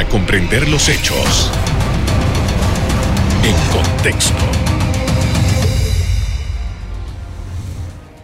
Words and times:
para 0.00 0.08
comprender 0.08 0.66
los 0.66 0.88
hechos 0.88 1.50
en 3.44 3.54
contexto. 3.70 4.32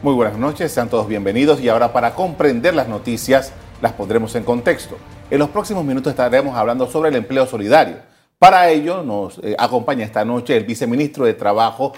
Muy 0.00 0.14
buenas 0.14 0.38
noches, 0.38 0.72
sean 0.72 0.88
todos 0.88 1.06
bienvenidos 1.06 1.60
y 1.60 1.68
ahora 1.68 1.92
para 1.92 2.14
comprender 2.14 2.74
las 2.74 2.88
noticias 2.88 3.52
las 3.82 3.92
pondremos 3.92 4.34
en 4.36 4.44
contexto. 4.44 4.96
En 5.30 5.38
los 5.38 5.50
próximos 5.50 5.84
minutos 5.84 6.12
estaremos 6.12 6.56
hablando 6.56 6.86
sobre 6.86 7.10
el 7.10 7.16
empleo 7.16 7.44
solidario. 7.44 7.96
Para 8.38 8.70
ello 8.70 9.02
nos 9.02 9.36
eh, 9.42 9.54
acompaña 9.58 10.06
esta 10.06 10.24
noche 10.24 10.56
el 10.56 10.64
viceministro 10.64 11.26
de 11.26 11.34
Trabajo, 11.34 11.92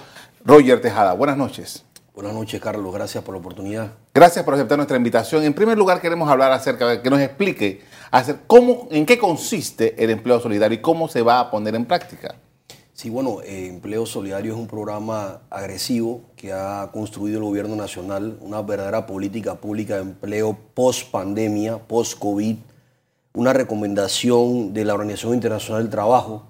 Roger 0.44 0.80
Tejada. 0.80 1.12
Buenas 1.12 1.36
noches. 1.36 1.84
Buenas 2.14 2.34
noches, 2.34 2.60
Carlos. 2.60 2.92
Gracias 2.92 3.22
por 3.22 3.32
la 3.32 3.38
oportunidad. 3.38 3.92
Gracias 4.12 4.44
por 4.44 4.54
aceptar 4.54 4.76
nuestra 4.76 4.96
invitación. 4.96 5.44
En 5.44 5.54
primer 5.54 5.78
lugar, 5.78 6.00
queremos 6.00 6.28
hablar 6.28 6.50
acerca 6.50 6.88
de 6.88 7.00
que 7.00 7.10
nos 7.10 7.20
explique 7.20 7.84
hacer 8.10 8.40
cómo, 8.46 8.88
en 8.90 9.06
qué 9.06 9.18
consiste 9.18 10.02
el 10.02 10.10
empleo 10.10 10.40
solidario 10.40 10.78
y 10.78 10.82
cómo 10.82 11.08
se 11.08 11.22
va 11.22 11.40
a 11.40 11.50
poner 11.50 11.74
en 11.74 11.84
práctica. 11.84 12.34
Sí, 12.98 13.10
bueno, 13.10 13.42
eh, 13.44 13.68
Empleo 13.68 14.06
Solidario 14.06 14.54
es 14.54 14.58
un 14.58 14.66
programa 14.66 15.42
agresivo 15.50 16.22
que 16.34 16.52
ha 16.52 16.90
construido 16.92 17.38
el 17.38 17.44
gobierno 17.44 17.76
nacional, 17.76 18.36
una 18.40 18.60
verdadera 18.60 19.06
política 19.06 19.54
pública 19.54 19.94
de 19.94 20.00
empleo 20.00 20.58
post 20.74 21.08
pandemia, 21.12 21.78
post 21.78 22.18
COVID, 22.18 22.56
una 23.34 23.52
recomendación 23.52 24.74
de 24.74 24.84
la 24.84 24.94
Organización 24.94 25.34
Internacional 25.34 25.84
del 25.84 25.92
Trabajo 25.92 26.46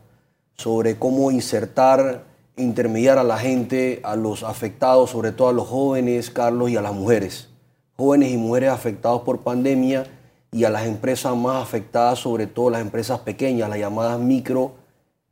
sobre 0.56 0.98
cómo 0.98 1.30
insertar 1.30 2.24
intermediar 2.56 3.18
a 3.18 3.24
la 3.24 3.36
gente, 3.36 4.00
a 4.02 4.16
los 4.16 4.42
afectados, 4.42 5.10
sobre 5.10 5.32
todo 5.32 5.48
a 5.48 5.52
los 5.52 5.68
jóvenes, 5.68 6.30
Carlos, 6.30 6.70
y 6.70 6.76
a 6.76 6.80
las 6.80 6.94
mujeres. 6.94 7.48
Jóvenes 7.96 8.32
y 8.32 8.38
mujeres 8.38 8.70
afectados 8.70 9.20
por 9.20 9.40
pandemia 9.40 10.06
y 10.50 10.64
a 10.64 10.70
las 10.70 10.86
empresas 10.86 11.36
más 11.36 11.62
afectadas, 11.62 12.18
sobre 12.18 12.46
todo 12.46 12.70
las 12.70 12.80
empresas 12.80 13.20
pequeñas, 13.20 13.68
las 13.68 13.78
llamadas 13.78 14.18
micro, 14.18 14.72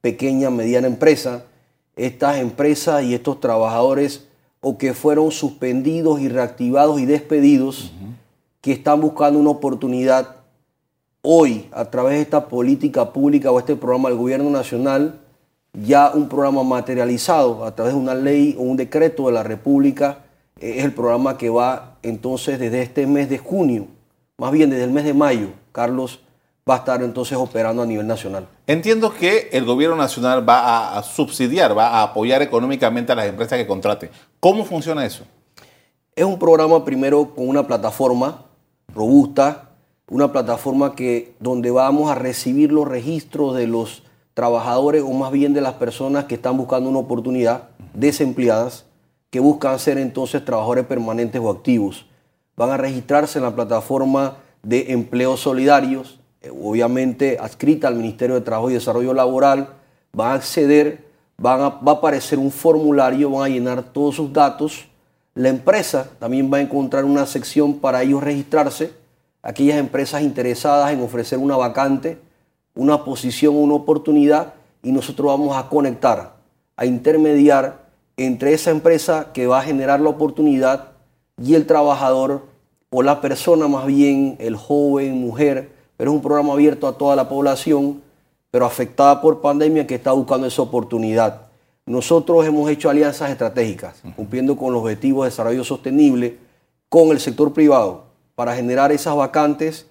pequeña, 0.01 0.51
mediana 0.51 0.87
empresa. 0.87 1.45
Estas 1.97 2.39
empresas 2.39 3.03
y 3.05 3.15
estos 3.15 3.41
trabajadores 3.41 4.27
o 4.61 4.77
que 4.77 4.95
fueron 4.95 5.31
suspendidos 5.31 6.21
y 6.21 6.29
reactivados 6.29 7.01
y 7.01 7.07
despedidos, 7.07 7.93
que 8.61 8.73
están 8.73 9.01
buscando 9.01 9.39
una 9.39 9.51
oportunidad 9.51 10.37
hoy 11.23 11.69
a 11.73 11.87
través 11.87 12.15
de 12.15 12.23
esta 12.23 12.49
política 12.49 13.13
pública 13.13 13.51
o 13.51 13.59
este 13.59 13.77
programa 13.77 14.09
del 14.09 14.19
gobierno 14.19 14.51
nacional 14.51 15.21
ya 15.85 16.11
un 16.15 16.29
programa 16.29 16.63
materializado 16.63 17.65
a 17.65 17.75
través 17.75 17.95
de 17.95 18.01
una 18.01 18.15
ley 18.15 18.57
o 18.59 18.63
un 18.63 18.77
decreto 18.77 19.27
de 19.27 19.33
la 19.33 19.43
República. 19.43 20.25
Eh, 20.61 20.77
es 20.79 20.85
el 20.85 20.93
programa 20.93 21.37
que 21.37 21.51
va 21.51 21.99
entonces 22.03 22.59
desde 22.59 22.83
este 22.83 23.07
mes 23.07 23.29
de 23.29 23.39
junio, 23.39 23.87
más 24.39 24.53
bien 24.53 24.71
desde 24.71 24.85
el 24.85 24.91
mes 24.91 25.05
de 25.05 25.15
mayo, 25.15 25.49
Carlos, 25.73 26.21
va 26.69 26.75
a 26.75 26.79
estar 26.79 27.03
entonces 27.03 27.39
operando 27.39 27.83
a 27.83 27.87
nivel 27.87 28.07
nacional. 28.07 28.49
Entiendo 28.67 29.15
que 29.15 29.49
el 29.53 29.65
gobierno 29.65 29.97
nacional 29.97 30.47
va 30.49 30.99
a 30.99 31.03
subsidiar, 31.03 31.77
va 31.77 31.89
a 31.89 32.03
apoyar 32.03 32.43
económicamente 32.43 33.13
a 33.13 33.15
las 33.15 33.27
empresas 33.27 33.59
que 33.59 33.67
contraten. 33.67 34.11
¿Cómo 34.41 34.65
funciona 34.65 35.07
eso? 35.07 35.25
Es 36.15 36.25
un 36.25 36.39
programa 36.39 36.85
primero 36.85 37.35
con 37.35 37.49
una 37.49 37.67
plataforma 37.67 38.43
robusta, 38.93 39.71
una 40.09 40.33
plataforma 40.33 40.95
que 40.95 41.35
donde 41.41 41.71
vamos 41.71 42.11
a 42.11 42.15
recibir 42.15 42.73
los 42.73 42.89
registros 42.89 43.55
de 43.55 43.67
los 43.67 44.03
trabajadores 44.35 45.03
o 45.03 45.13
más 45.13 45.33
bien 45.33 45.55
de 45.55 45.61
las 45.61 45.75
personas 45.75 46.25
que 46.25 46.35
están 46.35 46.57
buscando 46.57 46.91
una 46.91 46.99
oportunidad, 46.99 47.69
desempleadas, 47.95 48.87
que 49.31 49.41
buscan 49.41 49.79
ser 49.79 49.99
entonces 49.99 50.45
trabajadores 50.45 50.87
permanentes 50.87 51.41
o 51.41 51.51
activos. 51.51 52.07
Van 52.57 52.71
a 52.71 52.77
registrarse 52.77 53.39
en 53.39 53.45
la 53.45 53.55
plataforma 53.55 54.39
de 54.63 54.93
empleos 54.93 55.41
solidarios, 55.41 56.19
eh, 56.43 56.51
obviamente 56.51 57.39
adscrita 57.41 57.89
al 57.89 57.95
Ministerio 57.95 58.35
de 58.35 58.41
Trabajo 58.41 58.71
y 58.71 58.75
Desarrollo 58.75 59.15
Laboral, 59.15 59.69
van 60.13 60.33
a 60.33 60.35
acceder, 60.35 61.05
van 61.37 61.61
a, 61.61 61.69
va 61.69 61.93
a 61.93 61.95
aparecer 61.97 62.39
un 62.39 62.51
formulario, 62.51 63.31
van 63.31 63.45
a 63.45 63.55
llenar 63.55 63.83
todos 63.83 64.17
sus 64.17 64.33
datos. 64.33 64.89
La 65.35 65.51
empresa 65.51 66.09
también 66.19 66.51
va 66.53 66.59
a 66.59 66.63
encontrar 66.63 67.05
una 67.05 67.27
sección 67.27 67.79
para 67.79 68.03
ellos 68.03 68.23
registrarse, 68.23 68.93
aquellas 69.43 69.79
empresas 69.79 70.23
interesadas 70.23 70.93
en 70.93 71.03
ofrecer 71.03 71.39
una 71.39 71.57
vacante 71.57 72.19
una 72.77 73.05
posición, 73.05 73.57
una 73.57 73.75
oportunidad 73.75 74.55
y 74.83 74.93
nosotros 74.93 75.27
vamos 75.27 75.57
a 75.57 75.69
conectar, 75.69 76.37
a 76.77 76.87
intermediar 76.87 77.87
entre 78.17 78.53
esa 78.53 78.71
empresa 78.71 79.33
que 79.33 79.47
va 79.47 79.61
a 79.61 79.65
generar 79.65 80.01
la 80.01 80.11
oportunidad 80.11 80.93
y 81.41 81.55
el 81.55 81.67
trabajador 81.67 82.43
o 82.91 83.03
la 83.03 83.21
persona 83.21 83.69
más 83.69 83.87
bien, 83.87 84.37
el 84.39 84.57
joven, 84.57 85.21
mujer, 85.21 85.71
pero 85.97 86.11
es 86.11 86.15
un 86.15 86.23
programa 86.23 86.53
abierto 86.53 86.87
a 86.87 86.97
toda 86.97 87.17
la 87.17 87.29
población, 87.29 88.03
pero 88.51 88.65
afectada 88.65 89.21
por 89.21 89.41
pandemia 89.41 89.87
que 89.87 89.97
está 89.97 90.13
buscando 90.13 90.47
esa 90.47 90.63
oportunidad. 90.63 91.43
Nosotros 91.85 92.45
hemos 92.47 92.69
hecho 92.71 92.91
alianzas 92.91 93.31
estratégicas, 93.31 94.03
cumpliendo 94.17 94.57
con 94.57 94.73
los 94.73 94.83
objetivos 94.83 95.25
de 95.25 95.31
desarrollo 95.31 95.63
sostenible 95.63 96.39
con 96.89 97.09
el 97.09 97.21
sector 97.21 97.53
privado 97.53 98.05
para 98.35 98.55
generar 98.55 98.93
esas 98.93 99.15
vacantes 99.15 99.87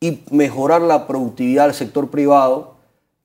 y 0.00 0.20
mejorar 0.30 0.82
la 0.82 1.06
productividad 1.06 1.64
del 1.66 1.74
sector 1.74 2.10
privado 2.10 2.74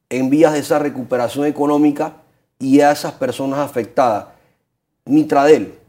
en 0.09 0.29
vías 0.29 0.53
de 0.53 0.59
esa 0.59 0.79
recuperación 0.79 1.45
económica 1.45 2.15
y 2.59 2.81
a 2.81 2.91
esas 2.91 3.13
personas 3.13 3.59
afectadas. 3.59 4.27
Mitradel, 5.05 5.80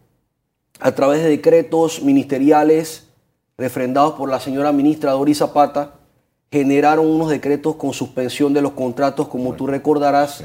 a 0.83 0.93
través 0.93 1.23
de 1.23 1.29
decretos 1.29 2.03
ministeriales 2.03 3.07
refrendados 3.57 4.15
por 4.15 4.29
la 4.29 4.41
señora 4.41 4.73
ministra 4.73 5.13
Doris 5.13 5.39
Zapata, 5.39 5.95
generaron 6.51 7.07
unos 7.07 7.31
decretos 7.31 7.77
con 7.77 7.93
suspensión 7.93 8.53
de 8.53 8.63
los 8.63 8.73
contratos, 8.73 9.29
como 9.29 9.55
tú 9.55 9.69
recordarás. 9.69 10.45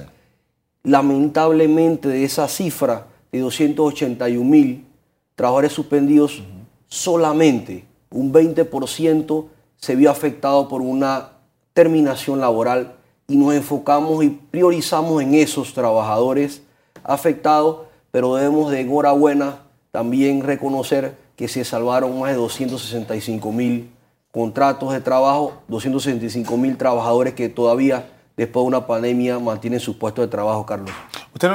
Lamentablemente 0.84 2.08
de 2.08 2.24
esa 2.24 2.48
cifra 2.48 3.08
de 3.32 3.40
281 3.40 4.48
mil 4.48 4.86
trabajadores 5.36 5.74
suspendidos, 5.74 6.44
solamente 6.88 7.86
un 8.12 8.32
20% 8.32 9.46
se 9.76 9.96
vio 9.96 10.12
afectado 10.12 10.68
por 10.68 10.82
una 10.82 11.32
terminación 11.74 12.40
laboral 12.40 12.96
y 13.28 13.38
nos 13.38 13.56
enfocamos 13.56 14.24
y 14.24 14.30
priorizamos 14.30 15.24
en 15.24 15.34
esos 15.34 15.74
trabajadores 15.74 16.62
afectados, 17.04 17.88
pero 18.12 18.36
debemos 18.36 18.72
de 18.72 18.82
enhorabuena 18.82 19.67
también 19.92 20.42
reconocer 20.42 21.16
que 21.36 21.48
se 21.48 21.64
salvaron 21.64 22.20
más 22.20 22.32
de 22.32 22.38
265 22.38 23.52
mil 23.52 23.90
contratos 24.32 24.94
de 24.94 25.02
trabajo, 25.02 25.54
265 25.68 26.58
mil 26.58 26.78
trabajadores 26.78 27.34
que 27.34 27.50
todavía 27.50 28.08
después 28.36 28.64
de 28.64 28.68
una 28.68 28.86
pandemia 28.86 29.40
mantienen 29.40 29.80
sus 29.80 29.96
puestos 29.96 30.26
de 30.26 30.30
trabajo, 30.30 30.66
Carlos. 30.66 30.92
Usted, 31.34 31.50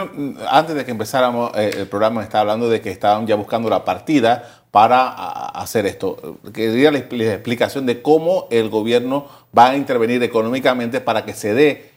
antes 0.48 0.74
de 0.74 0.84
que 0.84 0.90
empezáramos 0.90 1.52
eh, 1.56 1.70
el 1.78 1.86
programa, 1.88 2.22
estaba 2.22 2.42
hablando 2.42 2.68
de 2.68 2.80
que 2.80 2.90
estaban 2.90 3.26
ya 3.26 3.36
buscando 3.36 3.68
la 3.70 3.84
partida 3.84 4.62
para 4.70 5.08
hacer 5.48 5.86
esto. 5.86 6.38
Quería 6.52 6.90
la, 6.90 6.98
explicación 6.98 7.86
de 7.86 8.02
cómo 8.02 8.46
el 8.50 8.68
gobierno 8.68 9.26
va 9.56 9.70
a 9.70 9.76
intervenir 9.76 10.22
económicamente 10.22 11.00
para 11.00 11.24
que 11.24 11.34
se 11.34 11.54
dé 11.54 11.92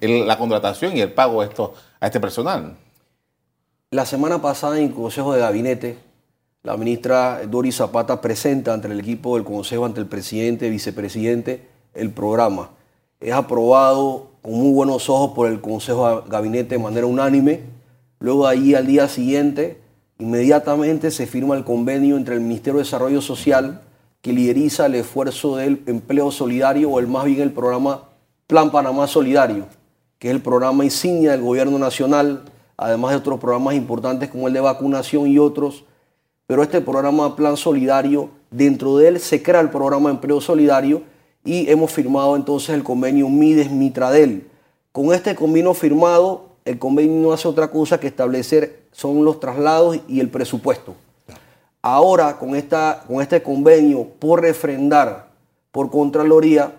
la 0.00 0.38
contratación 0.38 0.96
y 0.96 1.00
el 1.00 1.12
pago 1.12 1.40
a, 1.40 1.46
esto, 1.46 1.74
a 2.00 2.06
este 2.06 2.20
personal. 2.20 2.76
La 3.90 4.04
semana 4.04 4.42
pasada 4.42 4.78
en 4.78 4.84
el 4.88 4.94
Consejo 4.94 5.32
de 5.32 5.40
Gabinete, 5.40 5.98
la 6.62 6.76
ministra 6.76 7.40
Doris 7.46 7.76
Zapata 7.76 8.20
presenta 8.20 8.74
ante 8.74 8.88
el 8.88 8.98
equipo 9.00 9.36
del 9.36 9.44
Consejo, 9.44 9.84
ante 9.84 10.00
el 10.00 10.06
presidente, 10.06 10.68
vicepresidente, 10.70 11.68
el 11.94 12.10
programa. 12.10 12.70
Es 13.20 13.32
aprobado 13.32 14.32
con 14.42 14.54
muy 14.54 14.72
buenos 14.72 15.08
ojos 15.08 15.32
por 15.32 15.48
el 15.48 15.60
Consejo 15.60 16.22
de 16.22 16.30
Gabinete 16.30 16.76
de 16.76 16.82
manera 16.82 17.06
unánime. 17.06 17.60
Luego 18.18 18.46
ahí 18.46 18.74
al 18.74 18.86
día 18.86 19.08
siguiente 19.08 19.80
Inmediatamente 20.18 21.10
se 21.10 21.26
firma 21.26 21.56
el 21.56 21.64
convenio 21.64 22.16
entre 22.16 22.36
el 22.36 22.40
Ministerio 22.40 22.78
de 22.78 22.84
Desarrollo 22.84 23.20
Social, 23.20 23.82
que 24.22 24.32
lideriza 24.32 24.86
el 24.86 24.94
esfuerzo 24.94 25.56
del 25.56 25.82
empleo 25.86 26.30
solidario, 26.30 26.90
o 26.90 26.98
el 26.98 27.06
más 27.06 27.26
bien 27.26 27.42
el 27.42 27.52
programa 27.52 28.04
Plan 28.46 28.70
Panamá 28.70 29.06
Solidario, 29.08 29.66
que 30.18 30.28
es 30.28 30.34
el 30.34 30.40
programa 30.40 30.84
insignia 30.84 31.32
del 31.32 31.42
gobierno 31.42 31.78
nacional, 31.78 32.44
además 32.76 33.12
de 33.12 33.16
otros 33.18 33.40
programas 33.40 33.74
importantes 33.74 34.28
como 34.30 34.48
el 34.48 34.54
de 34.54 34.60
vacunación 34.60 35.26
y 35.28 35.38
otros. 35.38 35.84
Pero 36.46 36.62
este 36.62 36.80
programa 36.80 37.34
Plan 37.34 37.56
Solidario, 37.56 38.30
dentro 38.50 38.96
de 38.96 39.08
él 39.08 39.20
se 39.20 39.42
crea 39.42 39.60
el 39.60 39.70
programa 39.70 40.10
empleo 40.10 40.40
solidario 40.40 41.02
y 41.44 41.70
hemos 41.70 41.92
firmado 41.92 42.36
entonces 42.36 42.70
el 42.70 42.82
convenio 42.82 43.28
Mides-Mitradel. 43.28 44.46
Con 44.92 45.12
este 45.12 45.34
convenio 45.34 45.74
firmado, 45.74 46.46
el 46.64 46.78
convenio 46.78 47.22
no 47.22 47.32
hace 47.32 47.48
otra 47.48 47.70
cosa 47.70 48.00
que 48.00 48.06
establecer 48.06 48.86
son 48.92 49.24
los 49.24 49.40
traslados 49.40 49.98
y 50.08 50.20
el 50.20 50.28
presupuesto. 50.30 50.94
Ahora, 51.82 52.38
con, 52.38 52.56
esta, 52.56 53.04
con 53.06 53.22
este 53.22 53.42
convenio 53.42 54.08
por 54.18 54.40
refrendar 54.40 55.28
por 55.70 55.90
Contraloría, 55.90 56.72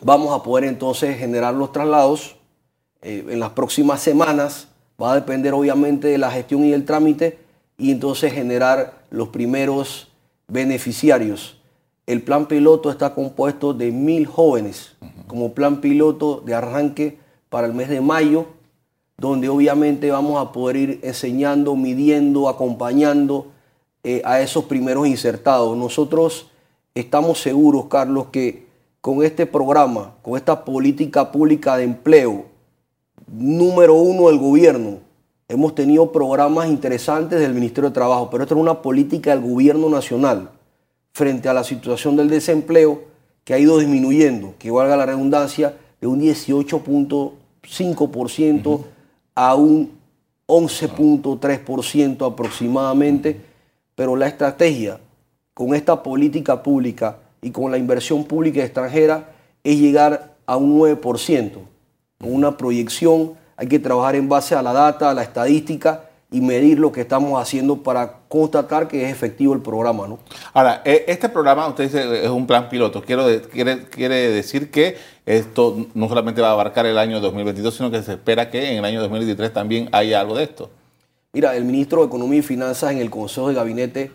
vamos 0.00 0.32
a 0.32 0.42
poder 0.42 0.64
entonces 0.64 1.18
generar 1.18 1.54
los 1.54 1.72
traslados 1.72 2.36
eh, 3.00 3.24
en 3.28 3.40
las 3.40 3.50
próximas 3.50 4.00
semanas. 4.00 4.68
Va 5.02 5.12
a 5.12 5.14
depender 5.16 5.52
obviamente 5.52 6.08
de 6.08 6.18
la 6.18 6.30
gestión 6.30 6.64
y 6.64 6.72
el 6.72 6.84
trámite 6.84 7.38
y 7.76 7.90
entonces 7.90 8.32
generar 8.32 9.02
los 9.10 9.28
primeros 9.28 10.08
beneficiarios. 10.46 11.58
El 12.06 12.22
plan 12.22 12.46
piloto 12.46 12.90
está 12.90 13.14
compuesto 13.14 13.74
de 13.74 13.90
mil 13.90 14.26
jóvenes 14.26 14.94
como 15.26 15.54
plan 15.54 15.80
piloto 15.80 16.42
de 16.44 16.54
arranque 16.54 17.18
para 17.48 17.66
el 17.66 17.74
mes 17.74 17.88
de 17.88 18.00
mayo, 18.00 18.46
donde 19.16 19.48
obviamente 19.48 20.10
vamos 20.10 20.40
a 20.40 20.52
poder 20.52 20.76
ir 20.76 21.00
enseñando, 21.02 21.74
midiendo, 21.74 22.48
acompañando 22.48 23.46
eh, 24.04 24.20
a 24.24 24.40
esos 24.40 24.64
primeros 24.64 25.06
insertados. 25.06 25.76
Nosotros 25.76 26.50
estamos 26.94 27.40
seguros, 27.40 27.86
Carlos, 27.86 28.26
que 28.30 28.66
con 29.00 29.24
este 29.24 29.46
programa, 29.46 30.14
con 30.22 30.36
esta 30.36 30.64
política 30.64 31.32
pública 31.32 31.76
de 31.76 31.84
empleo, 31.84 32.51
número 33.32 33.94
uno 33.94 34.28
del 34.28 34.38
gobierno, 34.38 34.98
hemos 35.48 35.74
tenido 35.74 36.12
programas 36.12 36.68
interesantes 36.68 37.40
del 37.40 37.54
Ministerio 37.54 37.90
de 37.90 37.94
Trabajo, 37.94 38.28
pero 38.30 38.44
esto 38.44 38.54
es 38.54 38.60
una 38.60 38.80
política 38.82 39.30
del 39.30 39.40
gobierno 39.40 39.88
nacional 39.88 40.50
frente 41.12 41.48
a 41.48 41.54
la 41.54 41.64
situación 41.64 42.14
del 42.16 42.28
desempleo 42.28 43.04
que 43.44 43.54
ha 43.54 43.58
ido 43.58 43.78
disminuyendo, 43.78 44.54
que 44.58 44.70
valga 44.70 44.94
la 44.96 45.06
redundancia, 45.06 45.74
de 46.00 46.06
un 46.06 46.20
18.5% 46.20 48.80
a 49.34 49.54
un 49.54 49.90
11.3% 50.46 52.30
aproximadamente, 52.30 53.40
pero 53.94 54.14
la 54.16 54.26
estrategia 54.26 55.00
con 55.54 55.74
esta 55.74 56.02
política 56.02 56.62
pública 56.62 57.16
y 57.40 57.50
con 57.50 57.70
la 57.70 57.78
inversión 57.78 58.24
pública 58.24 58.62
extranjera 58.62 59.30
es 59.64 59.78
llegar 59.78 60.34
a 60.44 60.56
un 60.56 60.78
9%, 60.78 61.52
con 61.52 61.71
una 62.22 62.56
proyección, 62.56 63.34
hay 63.56 63.68
que 63.68 63.78
trabajar 63.78 64.16
en 64.16 64.28
base 64.28 64.54
a 64.54 64.62
la 64.62 64.72
data, 64.72 65.10
a 65.10 65.14
la 65.14 65.22
estadística 65.22 66.04
y 66.32 66.40
medir 66.40 66.78
lo 66.78 66.90
que 66.90 67.02
estamos 67.02 67.40
haciendo 67.40 67.82
para 67.82 68.20
constatar 68.28 68.88
que 68.88 69.04
es 69.04 69.12
efectivo 69.12 69.52
el 69.52 69.60
programa. 69.60 70.08
¿no? 70.08 70.18
Ahora, 70.54 70.80
e, 70.84 71.04
este 71.06 71.28
programa, 71.28 71.68
usted 71.68 71.84
dice, 71.84 72.24
es 72.24 72.30
un 72.30 72.46
plan 72.46 72.68
piloto. 72.70 73.02
Quiero, 73.02 73.26
quiere, 73.50 73.84
quiere 73.84 74.30
decir 74.30 74.70
que 74.70 74.96
esto 75.26 75.86
no 75.94 76.08
solamente 76.08 76.40
va 76.40 76.48
a 76.48 76.52
abarcar 76.52 76.86
el 76.86 76.98
año 76.98 77.20
2022, 77.20 77.74
sino 77.74 77.90
que 77.90 78.02
se 78.02 78.12
espera 78.12 78.50
que 78.50 78.72
en 78.72 78.78
el 78.78 78.84
año 78.84 79.00
2023 79.02 79.52
también 79.52 79.88
haya 79.92 80.20
algo 80.20 80.34
de 80.34 80.44
esto. 80.44 80.70
Mira, 81.34 81.54
el 81.54 81.64
ministro 81.64 82.00
de 82.00 82.06
Economía 82.06 82.40
y 82.40 82.42
Finanzas 82.42 82.92
en 82.92 82.98
el 82.98 83.10
Consejo 83.10 83.48
de 83.48 83.54
Gabinete 83.54 84.10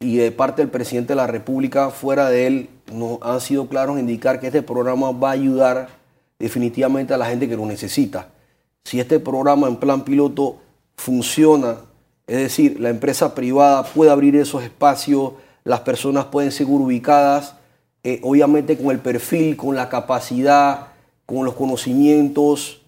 y 0.00 0.16
de 0.16 0.32
parte 0.32 0.62
del 0.62 0.70
presidente 0.70 1.12
de 1.12 1.16
la 1.16 1.26
República, 1.26 1.90
fuera 1.90 2.30
de 2.30 2.46
él, 2.46 2.70
nos 2.90 3.18
han 3.20 3.40
sido 3.42 3.68
claros 3.68 3.96
en 3.96 4.08
indicar 4.08 4.40
que 4.40 4.46
este 4.46 4.62
programa 4.62 5.12
va 5.12 5.28
a 5.28 5.32
ayudar 5.32 5.99
definitivamente 6.40 7.14
a 7.14 7.18
la 7.18 7.26
gente 7.26 7.48
que 7.48 7.56
lo 7.56 7.66
necesita. 7.66 8.28
Si 8.84 8.98
este 8.98 9.20
programa 9.20 9.68
en 9.68 9.76
plan 9.76 10.02
piloto 10.02 10.56
funciona, 10.96 11.76
es 12.26 12.38
decir, 12.38 12.80
la 12.80 12.88
empresa 12.88 13.34
privada 13.34 13.84
puede 13.84 14.10
abrir 14.10 14.34
esos 14.36 14.64
espacios, 14.64 15.34
las 15.64 15.80
personas 15.80 16.24
pueden 16.26 16.50
ser 16.50 16.66
ubicadas, 16.66 17.54
eh, 18.02 18.20
obviamente 18.22 18.78
con 18.78 18.90
el 18.90 19.00
perfil, 19.00 19.56
con 19.56 19.76
la 19.76 19.88
capacidad, 19.90 20.88
con 21.26 21.44
los 21.44 21.54
conocimientos. 21.54 22.80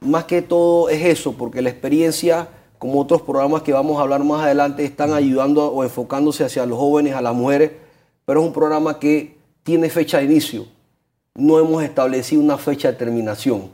Más 0.00 0.24
que 0.24 0.42
todo 0.42 0.90
es 0.90 1.04
eso, 1.04 1.32
porque 1.32 1.62
la 1.62 1.70
experiencia, 1.70 2.48
como 2.78 3.00
otros 3.00 3.22
programas 3.22 3.62
que 3.62 3.72
vamos 3.72 3.98
a 3.98 4.02
hablar 4.02 4.22
más 4.22 4.42
adelante, 4.42 4.84
están 4.84 5.14
ayudando 5.14 5.72
o 5.72 5.82
enfocándose 5.82 6.44
hacia 6.44 6.66
los 6.66 6.78
jóvenes, 6.78 7.14
a 7.14 7.22
las 7.22 7.34
mujeres, 7.34 7.72
pero 8.26 8.40
es 8.40 8.46
un 8.46 8.52
programa 8.52 8.98
que 8.98 9.38
tiene 9.62 9.88
fecha 9.88 10.18
de 10.18 10.24
inicio. 10.24 10.66
No 11.38 11.60
hemos 11.60 11.84
establecido 11.84 12.42
una 12.42 12.58
fecha 12.58 12.90
de 12.90 12.98
terminación. 12.98 13.70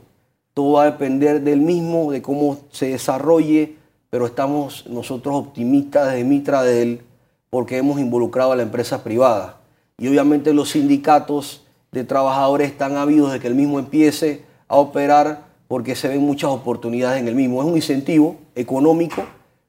Todo 0.53 0.73
va 0.73 0.83
a 0.83 0.91
depender 0.91 1.41
del 1.41 1.61
mismo, 1.61 2.11
de 2.11 2.21
cómo 2.21 2.59
se 2.69 2.89
desarrolle, 2.89 3.73
pero 4.11 4.27
estamos 4.27 4.85
nosotros 4.85 5.33
optimistas 5.33 6.11
desde 6.11 6.23
Mitra 6.25 6.61
de 6.61 6.83
él 6.83 7.01
porque 7.49 7.77
hemos 7.77 7.99
involucrado 7.99 8.51
a 8.51 8.55
la 8.55 8.61
empresa 8.61 9.03
privada. 9.03 9.57
Y 9.97 10.07
obviamente 10.07 10.53
los 10.53 10.69
sindicatos 10.69 11.63
de 11.91 12.03
trabajadores 12.03 12.69
están 12.69 12.97
habidos 12.97 13.33
de 13.33 13.39
que 13.39 13.47
el 13.47 13.55
mismo 13.55 13.79
empiece 13.79 14.43
a 14.67 14.75
operar 14.75 15.45
porque 15.67 15.95
se 15.95 16.07
ven 16.07 16.21
muchas 16.21 16.51
oportunidades 16.51 17.19
en 17.19 17.27
el 17.27 17.33
mismo. 17.33 17.63
Es 17.63 17.67
un 17.67 17.77
incentivo 17.77 18.35
económico 18.53 19.23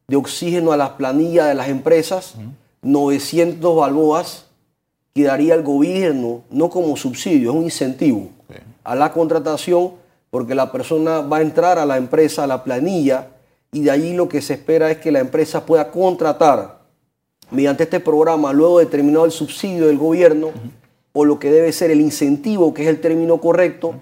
de 0.07 0.17
oxígeno 0.17 0.73
a 0.73 0.77
las 0.77 0.91
planillas 0.91 1.49
de 1.49 1.55
las 1.55 1.71
empresas, 1.71 2.35
900 2.83 3.75
balboas 3.75 4.46
que 5.17 5.25
daría 5.25 5.55
el 5.55 5.63
gobierno, 5.63 6.43
no 6.51 6.69
como 6.69 6.95
subsidio, 6.95 7.49
es 7.49 7.57
un 7.57 7.63
incentivo 7.63 8.29
a 8.85 8.95
la 8.95 9.15
contratación 9.15 9.93
porque 10.29 10.55
la 10.55 10.71
persona 10.71 11.23
va 11.23 11.39
a 11.39 11.41
entrar 11.41 11.79
a 11.79 11.87
la 11.87 11.97
empresa, 11.97 12.45
a 12.45 12.47
la 12.47 12.63
planilla, 12.63 13.29
y 13.73 13.81
de 13.81 13.91
allí 13.91 14.13
lo 14.13 14.29
que 14.29 14.43
se 14.43 14.53
espera 14.53 14.91
es 14.91 14.99
que 14.99 15.11
la 15.11 15.21
empresa 15.21 15.65
pueda 15.65 15.91
contratar 15.91 16.81
mediante 17.51 17.85
este 17.85 17.99
programa, 17.99 18.53
luego 18.53 18.79
determinado 18.79 19.25
el 19.25 19.31
subsidio 19.31 19.87
del 19.87 19.97
gobierno, 19.97 20.51
o 21.15 21.25
lo 21.25 21.39
que 21.39 21.51
debe 21.51 21.73
ser 21.73 21.91
el 21.91 22.03
incentivo, 22.03 22.75
que 22.75 22.83
es 22.83 22.89
el 22.91 23.01
término 23.01 23.41
correcto, 23.41 23.95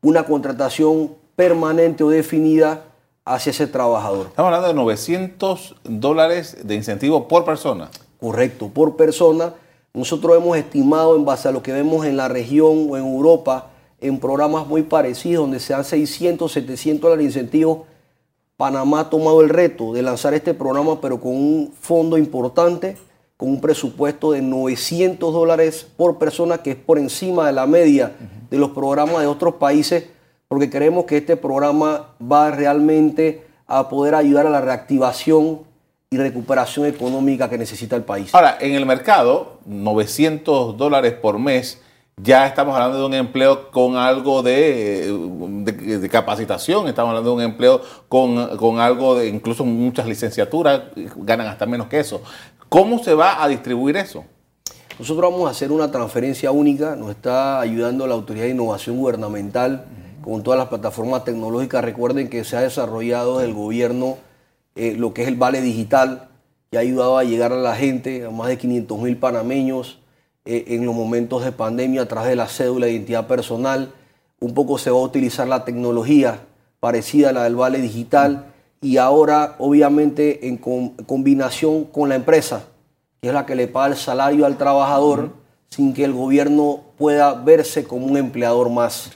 una 0.00 0.24
contratación 0.24 1.10
permanente 1.36 2.02
o 2.02 2.08
definida 2.08 2.84
hacia 3.26 3.50
ese 3.50 3.66
trabajador. 3.66 4.28
Estamos 4.28 4.46
hablando 4.46 4.68
de 4.68 4.74
900 4.74 5.76
dólares 5.84 6.56
de 6.64 6.74
incentivo 6.76 7.28
por 7.28 7.44
persona. 7.44 7.90
Correcto, 8.18 8.70
por 8.70 8.96
persona. 8.96 9.52
Nosotros 9.94 10.34
hemos 10.34 10.56
estimado 10.56 11.16
en 11.16 11.26
base 11.26 11.48
a 11.48 11.52
lo 11.52 11.62
que 11.62 11.70
vemos 11.70 12.06
en 12.06 12.16
la 12.16 12.26
región 12.26 12.86
o 12.88 12.96
en 12.96 13.04
Europa, 13.04 13.68
en 14.00 14.18
programas 14.18 14.66
muy 14.66 14.84
parecidos, 14.84 15.42
donde 15.42 15.60
se 15.60 15.74
dan 15.74 15.84
600, 15.84 16.50
700 16.50 17.02
dólares 17.02 17.18
de 17.18 17.40
incentivos. 17.40 17.80
Panamá 18.56 19.00
ha 19.00 19.10
tomado 19.10 19.42
el 19.42 19.50
reto 19.50 19.92
de 19.92 20.00
lanzar 20.00 20.32
este 20.32 20.54
programa, 20.54 20.98
pero 20.98 21.20
con 21.20 21.32
un 21.32 21.74
fondo 21.78 22.16
importante, 22.16 22.96
con 23.36 23.50
un 23.50 23.60
presupuesto 23.60 24.32
de 24.32 24.40
900 24.40 25.30
dólares 25.30 25.86
por 25.94 26.16
persona, 26.16 26.62
que 26.62 26.70
es 26.70 26.76
por 26.76 26.98
encima 26.98 27.46
de 27.46 27.52
la 27.52 27.66
media 27.66 28.16
de 28.48 28.56
los 28.56 28.70
programas 28.70 29.20
de 29.20 29.26
otros 29.26 29.56
países, 29.56 30.06
porque 30.48 30.70
creemos 30.70 31.04
que 31.04 31.18
este 31.18 31.36
programa 31.36 32.14
va 32.20 32.50
realmente 32.50 33.42
a 33.66 33.90
poder 33.90 34.14
ayudar 34.14 34.46
a 34.46 34.50
la 34.50 34.62
reactivación 34.62 35.70
y 36.12 36.18
recuperación 36.18 36.86
económica 36.86 37.48
que 37.48 37.56
necesita 37.56 37.96
el 37.96 38.02
país. 38.02 38.34
Ahora, 38.34 38.58
en 38.60 38.74
el 38.74 38.84
mercado, 38.84 39.58
900 39.64 40.76
dólares 40.76 41.14
por 41.14 41.38
mes 41.38 41.80
ya 42.18 42.46
estamos 42.46 42.76
hablando 42.76 42.98
de 42.98 43.06
un 43.06 43.14
empleo 43.14 43.70
con 43.70 43.96
algo 43.96 44.42
de, 44.42 46.08
capacitación, 46.10 46.86
estamos 46.86 47.08
hablando 47.08 47.30
de 47.30 47.36
un 47.36 47.42
empleo 47.42 47.80
con, 48.08 48.78
algo 48.78 49.16
de 49.16 49.28
incluso 49.28 49.64
muchas 49.64 50.06
licenciaturas, 50.06 50.82
ganan 51.16 51.46
hasta 51.46 51.64
menos 51.64 51.86
que 51.86 51.98
eso. 51.98 52.20
¿Cómo 52.68 53.02
se 53.02 53.14
va 53.14 53.42
a 53.42 53.48
distribuir 53.48 53.96
eso? 53.96 54.24
Nosotros 54.98 55.32
vamos 55.32 55.48
a 55.48 55.52
hacer 55.52 55.72
una 55.72 55.90
transferencia 55.90 56.50
única, 56.50 56.94
nos 56.94 57.10
está 57.10 57.58
ayudando 57.60 58.06
la 58.06 58.14
Autoridad 58.14 58.44
de 58.44 58.50
Innovación 58.50 58.98
Gubernamental 58.98 59.86
con 60.22 60.42
todas 60.42 60.58
las 60.58 60.68
plataformas 60.68 61.24
tecnológicas. 61.24 61.82
Recuerden 61.82 62.28
que 62.28 62.44
se 62.44 62.58
ha 62.58 62.60
desarrollado 62.60 63.40
el 63.40 63.54
gobierno 63.54 64.18
eh, 64.74 64.94
lo 64.96 65.12
que 65.12 65.22
es 65.22 65.28
el 65.28 65.36
Vale 65.36 65.60
Digital, 65.60 66.28
que 66.70 66.78
ha 66.78 66.80
ayudado 66.80 67.18
a 67.18 67.24
llegar 67.24 67.52
a 67.52 67.56
la 67.56 67.76
gente, 67.76 68.24
a 68.24 68.30
más 68.30 68.48
de 68.48 68.58
500 68.58 68.98
mil 68.98 69.16
panameños 69.16 69.98
eh, 70.44 70.64
en 70.68 70.86
los 70.86 70.94
momentos 70.94 71.44
de 71.44 71.52
pandemia 71.52 72.02
a 72.02 72.08
través 72.08 72.30
de 72.30 72.36
la 72.36 72.48
cédula 72.48 72.86
de 72.86 72.92
identidad 72.92 73.26
personal. 73.26 73.92
Un 74.40 74.54
poco 74.54 74.78
se 74.78 74.90
va 74.90 74.96
a 74.96 75.02
utilizar 75.02 75.46
la 75.46 75.64
tecnología 75.64 76.40
parecida 76.80 77.30
a 77.30 77.32
la 77.32 77.44
del 77.44 77.56
Vale 77.56 77.80
Digital 77.80 78.46
y 78.80 78.96
ahora 78.96 79.54
obviamente 79.58 80.48
en 80.48 80.56
combinación 80.56 81.84
con 81.84 82.08
la 82.08 82.16
empresa, 82.16 82.64
que 83.20 83.28
es 83.28 83.34
la 83.34 83.46
que 83.46 83.54
le 83.54 83.68
paga 83.68 83.88
el 83.88 83.96
salario 83.96 84.46
al 84.46 84.58
trabajador 84.58 85.30
sin 85.68 85.94
que 85.94 86.04
el 86.04 86.12
gobierno 86.12 86.80
pueda 86.98 87.34
verse 87.34 87.84
como 87.84 88.06
un 88.06 88.16
empleador 88.16 88.68
más. 88.68 89.10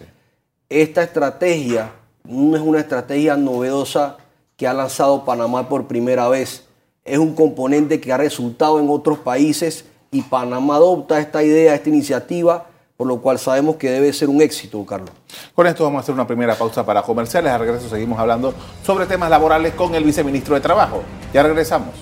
Esta 0.68 1.02
estrategia 1.02 1.90
no 2.24 2.56
es 2.56 2.62
una 2.62 2.80
estrategia 2.80 3.36
novedosa 3.36 4.16
que 4.56 4.66
ha 4.66 4.72
lanzado 4.72 5.24
Panamá 5.24 5.68
por 5.68 5.86
primera 5.86 6.28
vez. 6.28 6.64
Es 7.04 7.18
un 7.18 7.34
componente 7.34 8.00
que 8.00 8.12
ha 8.12 8.16
resultado 8.16 8.80
en 8.80 8.88
otros 8.88 9.18
países 9.18 9.84
y 10.10 10.22
Panamá 10.22 10.76
adopta 10.76 11.20
esta 11.20 11.42
idea, 11.42 11.74
esta 11.74 11.90
iniciativa, 11.90 12.66
por 12.96 13.06
lo 13.06 13.20
cual 13.20 13.38
sabemos 13.38 13.76
que 13.76 13.90
debe 13.90 14.12
ser 14.14 14.30
un 14.30 14.40
éxito, 14.40 14.84
Carlos. 14.86 15.10
Con 15.54 15.66
esto 15.66 15.84
vamos 15.84 15.98
a 15.98 16.00
hacer 16.00 16.14
una 16.14 16.26
primera 16.26 16.54
pausa 16.54 16.86
para 16.86 17.02
comerciales. 17.02 17.52
A 17.52 17.58
regreso 17.58 17.88
seguimos 17.88 18.18
hablando 18.18 18.54
sobre 18.82 19.04
temas 19.04 19.28
laborales 19.28 19.74
con 19.74 19.94
el 19.94 20.04
viceministro 20.04 20.54
de 20.54 20.62
Trabajo. 20.62 21.02
Ya 21.34 21.42
regresamos. 21.42 21.94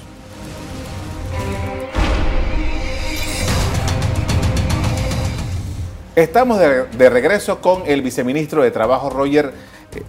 Estamos 6.14 6.61
de, 6.61 6.84
de 6.84 7.11
regreso 7.11 7.61
con 7.61 7.82
el 7.87 8.00
viceministro 8.00 8.62
de 8.62 8.70
Trabajo, 8.70 9.11
Roger 9.11 9.52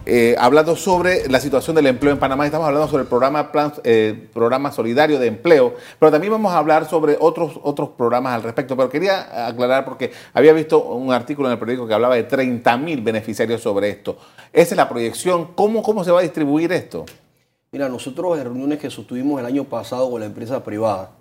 eh, 0.05 0.35
hablando 0.39 0.75
sobre 0.75 1.27
la 1.29 1.39
situación 1.39 1.75
del 1.75 1.87
empleo 1.87 2.13
en 2.13 2.19
Panamá. 2.19 2.45
Estamos 2.45 2.67
hablando 2.67 2.87
sobre 2.87 3.03
el 3.03 3.09
programa, 3.09 3.51
eh, 3.83 4.27
programa 4.33 4.71
solidario 4.71 5.19
de 5.19 5.27
empleo, 5.27 5.75
pero 5.99 6.11
también 6.11 6.31
vamos 6.31 6.53
a 6.53 6.57
hablar 6.57 6.87
sobre 6.89 7.17
otros, 7.19 7.59
otros 7.63 7.89
programas 7.89 8.33
al 8.33 8.43
respecto. 8.43 8.75
Pero 8.75 8.89
quería 8.89 9.47
aclarar 9.47 9.85
porque 9.85 10.11
había 10.33 10.53
visto 10.53 10.83
un 10.83 11.13
artículo 11.13 11.47
en 11.47 11.53
el 11.53 11.59
periódico 11.59 11.87
que 11.87 11.93
hablaba 11.93 12.15
de 12.15 12.23
30 12.23 12.77
mil 12.77 13.01
beneficiarios 13.01 13.61
sobre 13.61 13.89
esto. 13.89 14.17
Esa 14.53 14.73
es 14.73 14.77
la 14.77 14.89
proyección. 14.89 15.53
¿Cómo, 15.55 15.83
¿Cómo 15.83 16.03
se 16.03 16.11
va 16.11 16.19
a 16.19 16.23
distribuir 16.23 16.71
esto? 16.71 17.05
Mira, 17.71 17.89
nosotros 17.89 18.37
en 18.37 18.45
reuniones 18.45 18.79
que 18.79 18.89
sostuvimos 18.89 19.39
el 19.39 19.45
año 19.45 19.65
pasado 19.65 20.09
con 20.09 20.21
la 20.21 20.27
empresa 20.27 20.63
privada, 20.63 21.11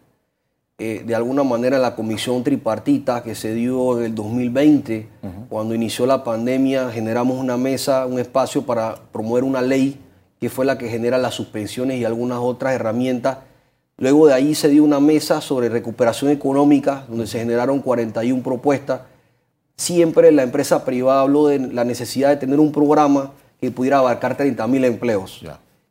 eh, 0.76 1.04
de 1.06 1.14
alguna 1.14 1.44
manera 1.44 1.78
la 1.78 1.94
comisión 1.94 2.42
tripartita 2.42 3.22
que 3.22 3.36
se 3.36 3.54
dio 3.54 3.96
en 3.98 4.06
el 4.06 4.14
2020, 4.14 5.08
cuando 5.48 5.72
inició 5.72 6.04
la 6.04 6.24
pandemia, 6.24 6.90
generamos 6.90 7.38
una 7.38 7.56
mesa, 7.56 8.06
un 8.06 8.18
espacio 8.18 8.62
para 8.62 8.96
promover 9.12 9.44
una 9.44 9.62
ley 9.62 10.00
que 10.40 10.50
fue 10.50 10.64
la 10.64 10.76
que 10.76 10.88
genera 10.88 11.16
las 11.16 11.34
suspensiones 11.34 11.98
y 11.98 12.04
algunas 12.04 12.38
otras 12.40 12.74
herramientas. 12.74 13.38
Luego 13.98 14.26
de 14.26 14.34
ahí 14.34 14.56
se 14.56 14.68
dio 14.68 14.82
una 14.82 14.98
mesa 14.98 15.40
sobre 15.40 15.68
recuperación 15.68 16.32
económica, 16.32 17.04
donde 17.08 17.28
se 17.28 17.38
generaron 17.38 17.80
41 17.80 18.42
propuestas. 18.42 19.02
Siempre 19.76 20.32
la 20.32 20.42
empresa 20.42 20.84
privada 20.84 21.20
habló 21.20 21.46
de 21.46 21.60
la 21.60 21.84
necesidad 21.84 22.30
de 22.30 22.36
tener 22.36 22.58
un 22.58 22.72
programa 22.72 23.32
que 23.60 23.70
pudiera 23.70 23.98
abarcar 23.98 24.36
30 24.36 24.66
mil 24.66 24.84
empleos. 24.84 25.40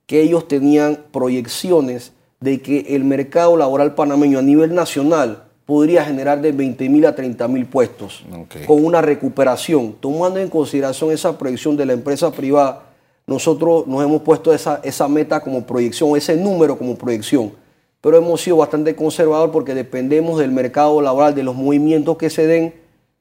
Que 0.06 0.22
ellos 0.22 0.46
tenían 0.50 1.00
proyecciones 1.14 2.12
de 2.44 2.62
que 2.62 2.80
el 2.90 3.06
mercado 3.06 3.56
laboral 3.56 3.96
panameño 3.96 4.40
a 4.40 4.42
nivel 4.42 4.76
nacional 4.76 5.44
podría 5.66 6.04
generar 6.04 6.42
de 6.42 6.52
20 6.52 6.90
mil 6.90 7.06
a 7.06 7.16
30 7.16 7.48
mil 7.48 7.66
puestos 7.66 8.22
con 8.68 8.84
una 8.84 9.02
recuperación. 9.02 9.96
Tomando 10.02 10.40
en 10.42 10.50
consideración 10.50 11.12
esa 11.12 11.38
proyección 11.38 11.78
de 11.78 11.86
la 11.86 11.94
empresa 11.94 12.32
privada, 12.32 12.84
nosotros 13.26 13.88
nos 13.88 14.04
hemos 14.04 14.24
puesto 14.24 14.54
esa, 14.54 14.82
esa 14.84 15.08
meta 15.08 15.40
como 15.40 15.66
proyección, 15.66 16.18
ese 16.18 16.36
número 16.36 16.78
como 16.78 16.98
proyección. 16.98 17.54
Pero 18.02 18.18
hemos 18.18 18.42
sido 18.42 18.58
bastante 18.58 18.94
conservadores 18.94 19.54
porque 19.54 19.74
dependemos 19.74 20.38
del 20.38 20.52
mercado 20.52 21.02
laboral, 21.02 21.34
de 21.34 21.44
los 21.44 21.56
movimientos 21.56 22.18
que 22.18 22.30
se 22.30 22.46
den, 22.46 22.74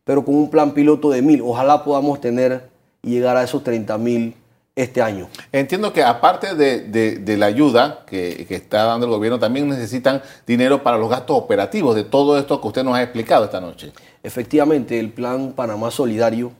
pero 0.03 0.25
con 0.25 0.35
un 0.35 0.51
plan 0.51 0.73
piloto 0.73 1.11
de 1.11 1.23
mil. 1.23 1.43
Ojalá 1.43 1.85
podamos 1.85 2.21
tener 2.21 2.71
y 3.05 3.11
llegar 3.11 3.37
a 3.37 3.45
esos 3.45 3.63
30 3.63 3.97
mil 3.99 4.35
este 4.75 5.03
año. 5.03 5.29
Entiendo 5.51 5.93
que 5.93 6.03
aparte 6.03 6.55
de, 6.55 7.37
la 7.37 7.47
ayuda 7.47 8.05
que, 8.07 8.47
está 8.49 8.85
dando 8.85 9.07
el 9.07 9.13
gobierno, 9.13 9.39
también 9.39 9.69
necesitan 9.69 10.23
dinero 10.47 10.83
para 10.83 10.97
los 10.97 11.11
gastos 11.11 11.37
operativos 11.37 11.95
de 11.95 12.05
todo 12.05 12.39
esto 12.39 12.61
que 12.61 12.69
usted 12.69 12.85
nos 12.85 12.97
ha 12.97 13.03
explicado 13.03 13.45
esta 13.45 13.61
noche. 13.61 13.93
Efectivamente, 14.23 14.99
el 14.99 15.11
plan 15.11 15.53
Panamá 15.53 15.91
Solidario 15.91 16.53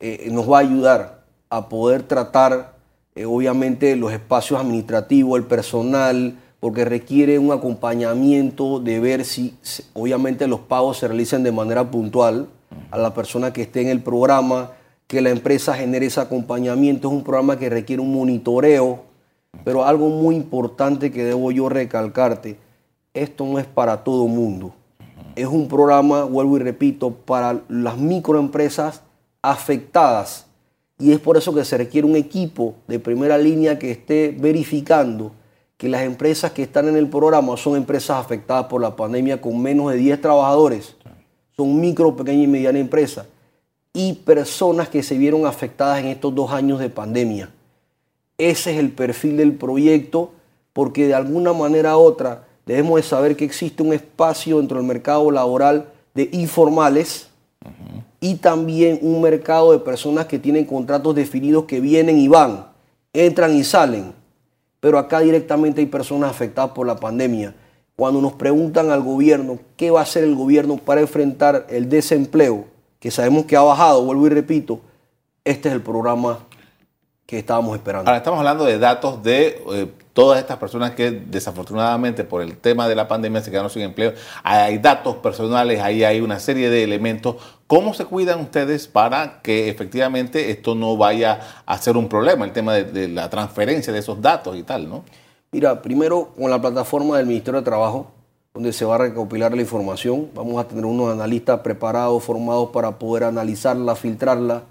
eh, 0.00 0.28
nos 0.30 0.50
va 0.50 0.58
a 0.58 0.60
ayudar 0.60 1.22
a 1.48 1.68
poder 1.68 2.02
tratar, 2.02 2.74
eh, 3.14 3.24
obviamente, 3.24 3.96
los 3.96 4.12
espacios 4.12 4.60
administrativos, 4.60 5.38
el 5.38 5.46
personal, 5.46 6.36
porque 6.60 6.84
requiere 6.84 7.38
un 7.38 7.52
acompañamiento 7.52 8.80
de 8.80 9.00
ver 9.00 9.24
si, 9.24 9.56
obviamente, 9.94 10.46
los 10.46 10.60
pagos 10.60 10.98
se 10.98 11.08
realicen 11.08 11.42
de 11.42 11.52
manera 11.52 11.90
puntual 11.90 12.48
a 12.90 12.98
la 12.98 13.14
persona 13.14 13.52
que 13.52 13.62
esté 13.62 13.82
en 13.82 13.88
el 13.88 14.02
programa 14.02 14.72
que 15.06 15.20
la 15.20 15.30
empresa 15.30 15.74
genere 15.74 16.06
ese 16.06 16.20
acompañamiento. 16.20 17.08
Es 17.08 17.14
un 17.14 17.22
programa 17.22 17.58
que 17.58 17.70
requiere 17.70 18.02
un 18.02 18.12
monitoreo, 18.12 19.04
pero 19.64 19.84
algo 19.84 20.08
muy 20.08 20.34
importante 20.34 21.10
que 21.10 21.24
debo 21.24 21.50
yo 21.52 21.68
recalcarte, 21.68 22.58
esto 23.14 23.46
no 23.46 23.58
es 23.58 23.66
para 23.66 24.02
todo 24.02 24.26
mundo. 24.26 24.74
Es 25.34 25.46
un 25.46 25.68
programa, 25.68 26.24
vuelvo 26.24 26.56
y 26.56 26.60
repito, 26.60 27.10
para 27.10 27.60
las 27.68 27.96
microempresas 27.98 29.02
afectadas. 29.42 30.46
Y 30.98 31.12
es 31.12 31.20
por 31.20 31.36
eso 31.36 31.54
que 31.54 31.64
se 31.64 31.76
requiere 31.76 32.06
un 32.06 32.16
equipo 32.16 32.74
de 32.86 32.98
primera 32.98 33.36
línea 33.36 33.78
que 33.78 33.90
esté 33.90 34.34
verificando 34.38 35.32
que 35.76 35.90
las 35.90 36.02
empresas 36.02 36.52
que 36.52 36.62
están 36.62 36.88
en 36.88 36.96
el 36.96 37.08
programa 37.08 37.54
son 37.58 37.76
empresas 37.76 38.18
afectadas 38.18 38.66
por 38.66 38.80
la 38.80 38.96
pandemia 38.96 39.40
con 39.40 39.60
menos 39.60 39.92
de 39.92 39.98
10 39.98 40.22
trabajadores. 40.22 40.96
Son 41.54 41.78
micro, 41.78 42.16
pequeñas 42.16 42.44
y 42.44 42.48
medianas 42.48 42.80
empresas 42.80 43.26
y 43.98 44.12
personas 44.12 44.90
que 44.90 45.02
se 45.02 45.16
vieron 45.16 45.46
afectadas 45.46 46.00
en 46.00 46.08
estos 46.08 46.34
dos 46.34 46.52
años 46.52 46.80
de 46.80 46.90
pandemia. 46.90 47.48
Ese 48.36 48.72
es 48.72 48.78
el 48.78 48.92
perfil 48.92 49.38
del 49.38 49.54
proyecto 49.54 50.32
porque 50.74 51.06
de 51.06 51.14
alguna 51.14 51.54
manera 51.54 51.96
u 51.96 52.00
otra 52.00 52.46
debemos 52.66 52.96
de 52.96 53.02
saber 53.02 53.36
que 53.36 53.46
existe 53.46 53.82
un 53.82 53.94
espacio 53.94 54.58
dentro 54.58 54.76
del 54.76 54.86
mercado 54.86 55.30
laboral 55.30 55.86
de 56.12 56.28
informales 56.32 57.28
y 58.20 58.34
también 58.34 58.98
un 59.00 59.22
mercado 59.22 59.72
de 59.72 59.78
personas 59.78 60.26
que 60.26 60.38
tienen 60.38 60.66
contratos 60.66 61.14
definidos 61.14 61.64
que 61.64 61.80
vienen 61.80 62.18
y 62.18 62.28
van, 62.28 62.66
entran 63.14 63.56
y 63.56 63.64
salen. 63.64 64.12
Pero 64.78 64.98
acá 64.98 65.20
directamente 65.20 65.80
hay 65.80 65.86
personas 65.86 66.30
afectadas 66.30 66.72
por 66.72 66.86
la 66.86 66.96
pandemia. 66.96 67.54
Cuando 67.96 68.20
nos 68.20 68.34
preguntan 68.34 68.90
al 68.90 69.02
gobierno 69.02 69.58
qué 69.78 69.90
va 69.90 70.00
a 70.00 70.02
hacer 70.02 70.22
el 70.22 70.34
gobierno 70.34 70.76
para 70.76 71.00
enfrentar 71.00 71.66
el 71.70 71.88
desempleo, 71.88 72.75
que 72.98 73.10
sabemos 73.10 73.44
que 73.44 73.56
ha 73.56 73.62
bajado, 73.62 74.04
vuelvo 74.04 74.26
y 74.26 74.30
repito, 74.30 74.80
este 75.44 75.68
es 75.68 75.74
el 75.74 75.82
programa 75.82 76.40
que 77.26 77.38
estábamos 77.38 77.76
esperando. 77.76 78.08
Ahora 78.08 78.18
estamos 78.18 78.38
hablando 78.38 78.64
de 78.64 78.78
datos 78.78 79.22
de 79.22 79.62
eh, 79.72 79.92
todas 80.12 80.38
estas 80.38 80.58
personas 80.58 80.92
que 80.92 81.10
desafortunadamente 81.10 82.22
por 82.22 82.40
el 82.40 82.56
tema 82.56 82.88
de 82.88 82.94
la 82.94 83.08
pandemia 83.08 83.42
se 83.42 83.50
quedaron 83.50 83.68
sin 83.68 83.82
empleo. 83.82 84.14
Hay 84.44 84.78
datos 84.78 85.16
personales, 85.16 85.80
ahí 85.80 86.04
hay 86.04 86.20
una 86.20 86.38
serie 86.38 86.70
de 86.70 86.84
elementos. 86.84 87.36
¿Cómo 87.66 87.94
se 87.94 88.04
cuidan 88.04 88.40
ustedes 88.40 88.86
para 88.86 89.40
que 89.42 89.68
efectivamente 89.68 90.52
esto 90.52 90.76
no 90.76 90.96
vaya 90.96 91.40
a 91.66 91.78
ser 91.78 91.96
un 91.96 92.08
problema, 92.08 92.44
el 92.44 92.52
tema 92.52 92.74
de, 92.74 92.84
de 92.84 93.08
la 93.08 93.28
transferencia 93.28 93.92
de 93.92 93.98
esos 93.98 94.22
datos 94.22 94.56
y 94.56 94.62
tal, 94.62 94.88
¿no? 94.88 95.02
Mira, 95.50 95.82
primero 95.82 96.32
con 96.36 96.50
la 96.50 96.60
plataforma 96.60 97.16
del 97.18 97.26
Ministerio 97.26 97.60
de 97.60 97.64
Trabajo, 97.64 98.12
donde 98.56 98.72
se 98.72 98.86
va 98.86 98.94
a 98.94 98.98
recopilar 98.98 99.54
la 99.54 99.60
información. 99.60 100.30
Vamos 100.34 100.58
a 100.58 100.66
tener 100.66 100.86
unos 100.86 101.12
analistas 101.12 101.60
preparados, 101.60 102.24
formados 102.24 102.70
para 102.70 102.98
poder 102.98 103.24
analizarla, 103.24 103.94
filtrarla. 103.94 104.62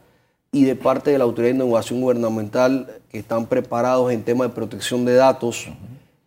Y 0.52 0.64
de 0.64 0.76
parte 0.76 1.12
de 1.12 1.20
la 1.20 1.26
Autoridad 1.26 1.52
de 1.52 1.58
Innovación 1.58 2.02
Gubernamental, 2.02 2.88
que 3.12 3.20
están 3.20 3.46
preparados 3.46 4.12
en 4.12 4.24
tema 4.24 4.48
de 4.48 4.50
protección 4.56 5.06
de 5.06 5.14
datos 5.14 5.68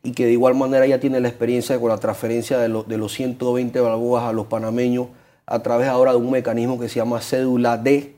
y 0.05 0.13
que 0.13 0.27
de 0.27 0.33
igual 0.33 0.55
manera 0.55 0.87
ya 0.87 1.01
tiene 1.01 1.19
la 1.19 1.27
experiencia 1.27 1.81
con 1.81 1.89
la 1.89 1.99
transferencia 1.99 2.59
de, 2.59 2.69
de 2.87 2.97
los 2.97 3.13
120 3.15 3.81
balboas 3.81 4.23
a 4.23 4.33
los 4.33 4.47
panameños 4.47 5.09
a 5.45 5.59
través 5.59 5.89
ahora 5.89 6.13
de 6.13 6.19
un 6.19 6.31
mecanismo 6.31 6.79
que 6.79 6.89
se 6.89 7.01
llama 7.01 7.21
Cédula 7.21 7.77
D, 7.77 8.15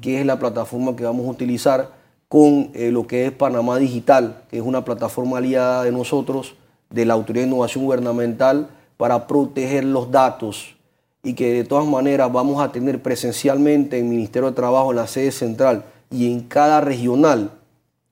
que 0.00 0.20
es 0.20 0.24
la 0.24 0.38
plataforma 0.38 0.94
que 0.94 1.02
vamos 1.02 1.26
a 1.26 1.30
utilizar 1.30 1.90
con 2.28 2.70
eh, 2.74 2.92
lo 2.92 3.08
que 3.08 3.26
es 3.26 3.32
Panamá 3.32 3.76
Digital, 3.78 4.44
que 4.48 4.58
es 4.58 4.62
una 4.62 4.84
plataforma 4.84 5.38
aliada 5.38 5.82
de 5.82 5.90
nosotros 5.90 6.54
de 6.90 7.04
la 7.04 7.14
Autoridad 7.14 7.44
de 7.44 7.50
Innovación 7.50 7.84
Gubernamental 7.84 8.68
para 8.96 9.26
proteger 9.26 9.84
los 9.84 10.10
datos 10.10 10.76
y 11.22 11.34
que 11.34 11.52
de 11.52 11.64
todas 11.64 11.86
maneras 11.86 12.32
vamos 12.32 12.62
a 12.62 12.72
tener 12.72 13.02
presencialmente 13.02 13.98
en 13.98 14.06
el 14.06 14.10
Ministerio 14.10 14.48
de 14.48 14.56
Trabajo, 14.56 14.90
en 14.90 14.96
la 14.96 15.06
sede 15.06 15.32
central 15.32 15.84
y 16.10 16.32
en 16.32 16.40
cada 16.40 16.80
regional, 16.80 17.50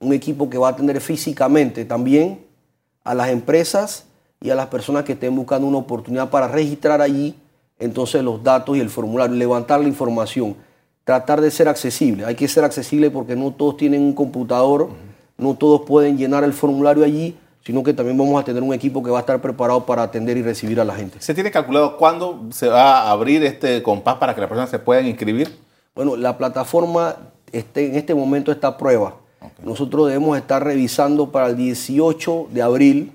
un 0.01 0.13
equipo 0.13 0.51
que 0.51 0.59
va 0.59 0.71
a 0.71 0.77
tener 0.77 1.01
físicamente 1.01 1.85
también 1.85 2.41
a 3.05 3.15
las 3.15 3.31
empresas 3.31 4.07
y 4.41 4.51
a 4.51 4.55
las 4.55 4.67
personas 4.67 5.05
que 5.05 5.13
estén 5.13 5.35
buscando 5.35 5.67
una 5.67 5.79
oportunidad 5.79 6.29
para 6.31 6.49
registrar 6.49 7.01
allí 7.01 7.35
entonces 7.79 8.23
los 8.23 8.43
datos 8.43 8.77
y 8.77 8.81
el 8.81 8.89
formulario, 8.89 9.37
levantar 9.37 9.81
la 9.81 9.89
información, 9.89 10.57
tratar 11.05 11.41
de 11.41 11.51
ser 11.51 11.69
accesible. 11.69 12.25
Hay 12.25 12.35
que 12.35 12.49
ser 12.49 12.65
accesible 12.65 13.11
porque 13.11 13.37
no 13.37 13.53
todos 13.53 13.77
tienen 13.77 14.03
un 14.03 14.15
computador, 14.15 14.89
no 15.37 15.55
todos 15.55 15.83
pueden 15.83 16.17
llenar 16.17 16.43
el 16.45 16.53
formulario 16.53 17.05
allí 17.05 17.37
sino 17.67 17.83
que 17.83 17.93
también 17.93 18.17
vamos 18.17 18.41
a 18.41 18.45
tener 18.45 18.63
un 18.63 18.73
equipo 18.73 19.03
que 19.03 19.11
va 19.11 19.19
a 19.19 19.21
estar 19.23 19.41
preparado 19.43 19.85
para 19.85 20.05
atender 20.05 20.37
y 20.37 20.43
recibir 20.43 20.79
a 20.81 20.85
la 20.85 20.95
gente. 20.95 21.21
¿Se 21.21 21.35
tiene 21.35 21.51
calculado 21.51 21.97
cuándo 21.97 22.45
se 22.51 22.69
va 22.69 23.01
a 23.01 23.11
abrir 23.11 23.43
este 23.43 23.83
compás 23.83 24.19
para 24.19 24.37
que 24.37 24.41
las 24.41 24.49
personas 24.49 24.71
se 24.71 24.79
puedan 24.79 25.05
inscribir? 25.05 25.53
Bueno, 25.93 26.15
la 26.15 26.39
plataforma 26.39 27.17
este, 27.51 27.89
en 27.89 27.97
este 27.97 28.15
momento 28.15 28.53
está 28.53 28.69
a 28.69 28.77
prueba. 28.77 29.17
Nosotros 29.65 30.07
debemos 30.07 30.39
estar 30.39 30.63
revisando 30.63 31.33
para 31.33 31.49
el 31.49 31.57
18 31.57 32.51
de 32.53 32.63
abril 32.63 33.13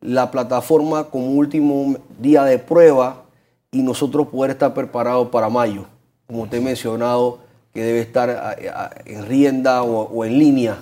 la 0.00 0.30
plataforma 0.30 1.04
como 1.04 1.32
último 1.32 1.98
día 2.18 2.42
de 2.44 2.58
prueba 2.58 3.24
y 3.70 3.82
nosotros 3.82 4.28
poder 4.28 4.52
estar 4.52 4.72
preparados 4.72 5.28
para 5.28 5.50
mayo. 5.50 5.84
Como 6.26 6.48
te 6.48 6.56
he 6.56 6.60
mencionado, 6.62 7.40
que 7.74 7.82
debe 7.82 8.00
estar 8.00 8.56
en 9.04 9.26
rienda 9.26 9.82
o 9.82 10.24
en 10.24 10.38
línea 10.38 10.78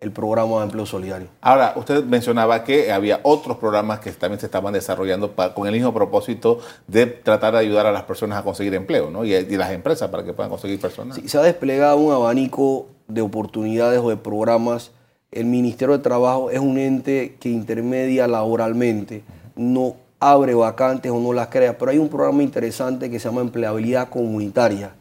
el 0.00 0.12
programa 0.12 0.58
de 0.58 0.64
empleo 0.64 0.84
solidario. 0.84 1.28
Ahora, 1.40 1.72
usted 1.76 2.04
mencionaba 2.04 2.64
que 2.64 2.92
había 2.92 3.20
otros 3.22 3.56
programas 3.56 4.00
que 4.00 4.12
también 4.12 4.38
se 4.38 4.46
estaban 4.46 4.74
desarrollando 4.74 5.34
con 5.54 5.66
el 5.66 5.72
mismo 5.72 5.94
propósito 5.94 6.60
de 6.86 7.06
tratar 7.06 7.54
de 7.54 7.60
ayudar 7.60 7.86
a 7.86 7.92
las 7.92 8.02
personas 8.02 8.38
a 8.38 8.42
conseguir 8.42 8.74
empleo, 8.74 9.10
¿no? 9.10 9.24
Y, 9.24 9.46
las 9.56 9.72
empresas 9.72 10.10
para 10.10 10.22
que 10.22 10.34
puedan 10.34 10.50
conseguir 10.50 10.78
personas. 10.78 11.16
Sí, 11.16 11.28
se 11.28 11.38
ha 11.38 11.42
desplegado 11.42 11.96
un 11.96 12.12
abanico 12.12 12.88
de 13.08 13.22
oportunidades 13.22 14.00
o 14.00 14.10
de 14.10 14.16
programas. 14.16 14.90
El 15.32 15.46
Ministerio 15.46 15.96
de 15.96 16.02
Trabajo 16.02 16.50
es 16.50 16.58
un 16.58 16.78
ente 16.78 17.36
que 17.40 17.48
intermedia 17.48 18.28
laboralmente, 18.28 19.24
no 19.54 19.96
abre 20.20 20.54
vacantes 20.54 21.10
o 21.10 21.18
no 21.20 21.32
las 21.32 21.48
crea, 21.48 21.78
pero 21.78 21.90
hay 21.90 21.98
un 21.98 22.08
programa 22.08 22.42
interesante 22.42 23.10
que 23.10 23.18
se 23.18 23.28
llama 23.28 23.40
Empleabilidad 23.40 24.10
Comunitaria, 24.10 24.94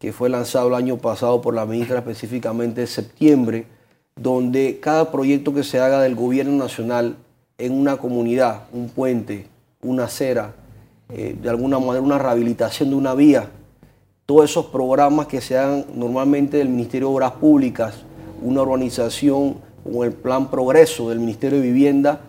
que 0.00 0.12
fue 0.12 0.28
lanzado 0.28 0.68
el 0.68 0.74
año 0.74 0.96
pasado 0.98 1.40
por 1.40 1.54
la 1.54 1.66
ministra 1.66 1.98
específicamente 1.98 2.80
en 2.80 2.86
septiembre 2.88 3.66
donde 4.20 4.80
cada 4.80 5.10
proyecto 5.10 5.54
que 5.54 5.64
se 5.64 5.80
haga 5.80 6.02
del 6.02 6.14
gobierno 6.14 6.52
nacional 6.52 7.16
en 7.56 7.72
una 7.72 7.96
comunidad, 7.96 8.64
un 8.70 8.90
puente, 8.90 9.46
una 9.82 10.04
acera, 10.04 10.52
eh, 11.08 11.34
de 11.40 11.48
alguna 11.48 11.78
manera 11.78 12.02
una 12.02 12.18
rehabilitación 12.18 12.90
de 12.90 12.96
una 12.96 13.14
vía, 13.14 13.48
todos 14.26 14.44
esos 14.44 14.66
programas 14.66 15.26
que 15.26 15.40
se 15.40 15.56
hagan 15.56 15.86
normalmente 15.94 16.58
del 16.58 16.68
Ministerio 16.68 17.08
de 17.08 17.14
Obras 17.14 17.32
Públicas, 17.32 17.94
una 18.42 18.60
organización 18.60 19.56
con 19.82 20.06
el 20.06 20.12
Plan 20.12 20.50
Progreso 20.50 21.08
del 21.08 21.18
Ministerio 21.18 21.58
de 21.58 21.66
Vivienda, 21.66 22.20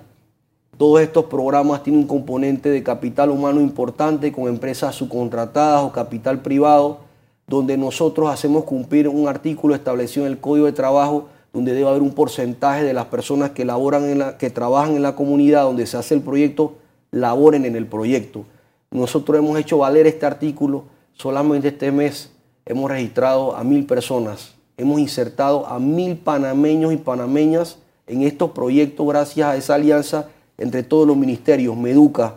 Todos 0.78 1.02
estos 1.02 1.26
programas 1.26 1.84
tienen 1.84 2.02
un 2.04 2.08
componente 2.08 2.70
de 2.70 2.82
capital 2.82 3.30
humano 3.30 3.62
importante 3.62 4.32
con 4.32 4.48
empresas 4.48 4.96
subcontratadas 4.96 5.84
o 5.84 5.92
capital 5.92 6.42
privado, 6.42 7.02
donde 7.46 7.78
nosotros 7.78 8.32
hacemos 8.32 8.64
cumplir 8.64 9.08
un 9.08 9.28
artículo 9.28 9.76
establecido 9.76 10.26
en 10.26 10.32
el 10.32 10.40
Código 10.40 10.66
de 10.66 10.72
Trabajo, 10.72 11.28
donde 11.54 11.74
debe 11.74 11.90
haber 11.90 12.02
un 12.02 12.14
porcentaje 12.14 12.84
de 12.84 12.94
las 12.94 13.06
personas 13.06 13.52
que, 13.52 13.66
laboran 13.66 14.06
en 14.06 14.20
la, 14.20 14.38
que 14.38 14.50
trabajan 14.50 14.96
en 14.96 15.04
la 15.04 15.16
comunidad 15.16 15.64
donde 15.64 15.86
se 15.86 15.98
hace 15.98 16.14
el 16.16 16.22
proyecto, 16.22 16.76
laboren 17.12 17.66
en 17.66 17.76
el 17.76 17.86
proyecto. 17.86 18.46
Nosotros 18.90 19.38
hemos 19.38 19.58
hecho 19.60 19.80
valer 19.80 20.08
este 20.08 20.26
artículo, 20.26 20.86
solamente 21.14 21.70
este 21.70 21.92
mes 21.92 22.32
hemos 22.66 22.90
registrado 22.90 23.56
a 23.56 23.64
mil 23.64 23.86
personas, 23.86 24.54
hemos 24.78 25.00
insertado 25.00 25.68
a 25.68 25.80
mil 25.80 26.18
panameños 26.18 26.94
y 26.94 26.98
panameñas 26.98 27.78
en 28.08 28.24
estos 28.24 28.52
proyectos 28.52 29.08
gracias 29.08 29.48
a 29.48 29.56
esa 29.56 29.76
alianza 29.76 30.30
entre 30.58 30.84
todos 30.84 31.08
los 31.08 31.18
ministerios, 31.18 31.76
Meduca, 31.76 32.36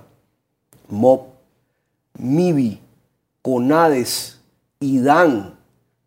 MOP, 0.89 1.29
MIBI, 2.19 2.81
CONADES, 3.43 4.41
IDAN, 4.81 5.55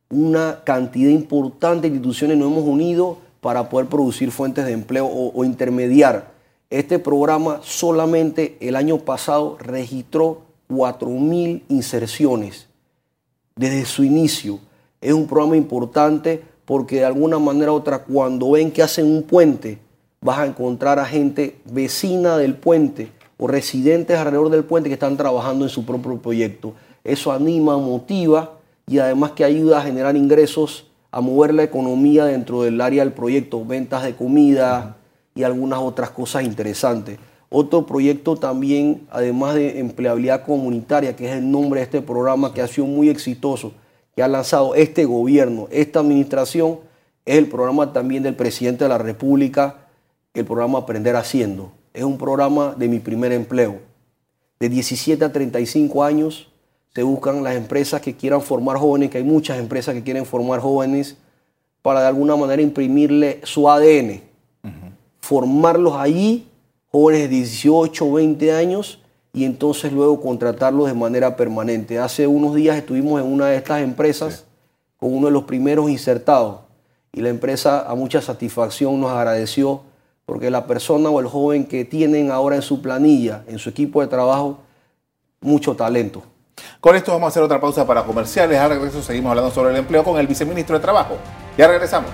una 0.10 0.62
cantidad 0.64 1.10
importante 1.10 1.90
de 1.90 1.96
instituciones 1.96 2.38
nos 2.38 2.52
hemos 2.52 2.64
unido 2.64 3.18
para 3.42 3.70
poder 3.70 3.88
producir 3.88 4.32
fuentes 4.32 4.66
de 4.66 4.72
empleo 4.72 5.08
o, 5.08 5.44
intermediar. 5.44 6.32
Este 6.70 7.00
programa 7.00 7.62
solamente 7.64 8.58
el 8.60 8.76
año 8.76 9.00
pasado 9.00 9.58
registró 9.60 10.42
4.000 10.70 11.64
inserciones 11.70 12.68
desde 13.56 13.86
su 13.86 14.04
inicio. 14.04 14.60
Es 15.00 15.14
un 15.14 15.28
programa 15.28 15.56
importante 15.56 16.44
porque 16.66 16.98
de 16.98 17.06
alguna 17.06 17.40
manera 17.40 17.72
u 17.72 17.76
otra, 17.76 18.00
cuando 18.00 18.52
ven 18.52 18.72
que 18.72 18.84
hacen 18.84 19.06
un 19.06 19.24
puente, 19.24 19.78
vas 20.20 20.40
a 20.40 20.46
encontrar 20.46 21.00
a 21.00 21.06
gente 21.06 21.58
vecina 21.66 22.38
del 22.38 22.56
puente 22.56 23.12
o 23.38 23.48
residentes 23.48 24.18
alrededor 24.18 24.50
del 24.50 24.66
puente 24.66 24.90
que 24.90 24.94
están 24.96 25.16
trabajando 25.16 25.64
en 25.64 25.70
su 25.70 25.86
propio 25.86 26.18
proyecto. 26.18 26.74
Eso 27.04 27.32
anima, 27.32 27.78
motiva 27.78 28.57
y 28.90 29.00
además 29.00 29.32
que 29.32 29.44
ayuda 29.44 29.80
a 29.80 29.84
generar 29.84 30.16
ingresos, 30.16 30.86
a 31.12 31.20
mover 31.20 31.54
la 31.54 31.64
economía 31.64 32.26
dentro 32.26 32.64
del 32.64 32.80
área 32.80 33.04
del 33.04 33.14
proyecto, 33.14 33.66
ventas 33.66 34.04
de 34.04 34.16
comida 34.16 34.96
y 35.36 35.44
algunas 35.44 35.80
otras 35.80 36.10
cosas 36.10 36.44
interesantes. 36.44 37.20
Otro 37.50 37.86
proyecto 37.86 38.38
también, 38.38 39.06
además 39.10 39.56
de 39.56 39.80
empleabilidad 39.80 40.46
comunitaria, 40.46 41.16
que 41.16 41.30
es 41.30 41.38
el 41.38 41.50
nombre 41.50 41.82
de 41.82 41.86
este 41.86 42.02
programa 42.02 42.54
que 42.54 42.62
ha 42.62 42.68
sido 42.68 42.88
muy 42.88 43.10
exitoso, 43.10 43.74
que 44.16 44.24
ha 44.24 44.28
lanzado 44.28 44.74
este 44.74 45.06
gobierno, 45.06 45.68
esta 45.70 46.00
administración, 46.00 46.80
es 47.26 47.38
el 47.38 47.48
programa 47.48 47.92
también 47.92 48.24
del 48.24 48.36
presidente 48.36 48.86
de 48.86 48.90
la 48.90 48.98
República, 48.98 49.76
el 50.34 50.46
programa 50.46 50.80
Aprender 50.80 51.16
Haciendo. 51.18 51.72
Es 51.94 52.04
un 52.04 52.18
programa 52.18 52.74
de 52.78 52.88
mi 52.88 53.00
primer 53.00 53.34
empleo. 53.34 53.80
De 54.60 54.70
17 54.70 55.24
a 55.24 55.32
35 55.32 56.04
años 56.04 56.47
se 56.98 57.04
buscan 57.04 57.44
las 57.44 57.56
empresas 57.56 58.02
que 58.02 58.16
quieran 58.16 58.42
formar 58.42 58.78
jóvenes, 58.78 59.12
que 59.12 59.20
hay 59.20 59.24
muchas 59.24 59.60
empresas 59.60 59.94
que 59.94 60.02
quieren 60.02 60.26
formar 60.26 60.62
jóvenes 60.62 61.16
para 61.84 62.02
de 62.02 62.08
alguna 62.08 62.36
manera 62.36 62.60
imprimirle 62.60 63.40
su 63.44 63.70
ADN, 63.70 64.24
formarlos 65.20 65.94
allí, 65.96 66.48
jóvenes 66.92 67.22
de 67.22 67.28
18, 67.28 68.14
20 68.14 68.52
años, 68.52 69.00
y 69.32 69.44
entonces 69.46 69.94
luego 69.94 70.20
contratarlos 70.20 70.88
de 70.88 70.96
manera 70.96 71.36
permanente. 71.36 72.00
Hace 72.00 72.26
unos 72.26 72.56
días 72.56 72.76
estuvimos 72.76 73.22
en 73.22 73.32
una 73.32 73.46
de 73.46 73.58
estas 73.58 73.84
empresas 73.84 74.46
con 74.98 75.14
uno 75.14 75.28
de 75.28 75.34
los 75.34 75.44
primeros 75.44 75.92
insertados 75.92 76.62
y 77.14 77.22
la 77.22 77.30
empresa 77.30 77.88
a 77.88 77.94
mucha 77.94 78.24
satisfacción 78.24 79.00
nos 79.00 79.12
agradeció 79.12 79.82
porque 80.26 80.50
la 80.50 80.66
persona 80.66 81.12
o 81.12 81.20
el 81.20 81.28
joven 81.28 81.68
que 81.68 81.86
tienen 81.86 82.32
ahora 82.32 82.56
en 82.56 82.64
su 82.64 82.82
planilla, 82.82 83.44
en 83.48 83.60
su 83.60 83.70
equipo 83.70 84.02
de 84.02 84.08
trabajo, 84.08 84.62
mucho 85.42 85.76
talento. 85.76 86.24
Con 86.80 86.96
esto 86.96 87.12
vamos 87.12 87.26
a 87.26 87.30
hacer 87.30 87.44
otra 87.44 87.60
pausa 87.60 87.86
para 87.86 88.04
comerciales. 88.04 88.60
Al 88.60 88.70
regreso 88.70 89.02
seguimos 89.02 89.32
hablando 89.32 89.52
sobre 89.52 89.72
el 89.72 89.78
empleo 89.78 90.04
con 90.04 90.20
el 90.20 90.28
viceministro 90.28 90.78
de 90.78 90.82
Trabajo. 90.82 91.18
Ya 91.58 91.68
regresamos. 91.68 92.12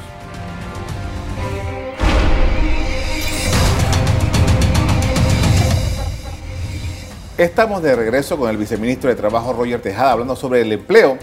Estamos 7.38 7.82
de 7.82 7.96
regreso 7.96 8.38
con 8.38 8.50
el 8.50 8.58
viceministro 8.58 9.10
de 9.10 9.16
Trabajo, 9.16 9.54
Roger 9.54 9.82
Tejada, 9.82 10.12
hablando 10.12 10.36
sobre 10.36 10.62
el 10.62 10.72
empleo. 10.72 11.18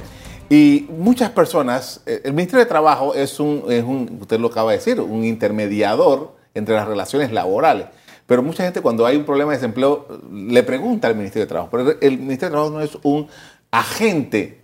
Y 0.49 0.87
muchas 0.91 1.31
personas, 1.31 2.03
eh, 2.05 2.23
el 2.25 2.33
Ministerio 2.33 2.65
de 2.65 2.69
Trabajo 2.69 3.15
es 3.15 3.39
un, 3.39 3.65
es 3.69 3.85
un, 3.85 4.19
usted 4.21 4.41
lo 4.41 4.49
acaba 4.49 4.73
de 4.73 4.79
decir, 4.79 5.01
un 5.01 5.25
intermediador 5.25 6.35
entre 6.55 6.75
las 6.75 6.89
relaciones 6.89 7.31
laborales. 7.31 7.87
Pero 8.31 8.45
mucha 8.45 8.63
gente 8.63 8.81
cuando 8.81 9.05
hay 9.05 9.17
un 9.17 9.25
problema 9.25 9.51
de 9.51 9.57
desempleo 9.59 10.07
le 10.33 10.63
pregunta 10.63 11.09
al 11.09 11.17
Ministerio 11.17 11.47
de 11.47 11.49
Trabajo. 11.49 11.69
Pero 11.73 11.97
el 12.01 12.17
Ministerio 12.17 12.51
de 12.51 12.51
Trabajo 12.51 12.71
no 12.71 12.81
es 12.81 12.97
un 13.03 13.27
agente 13.73 14.61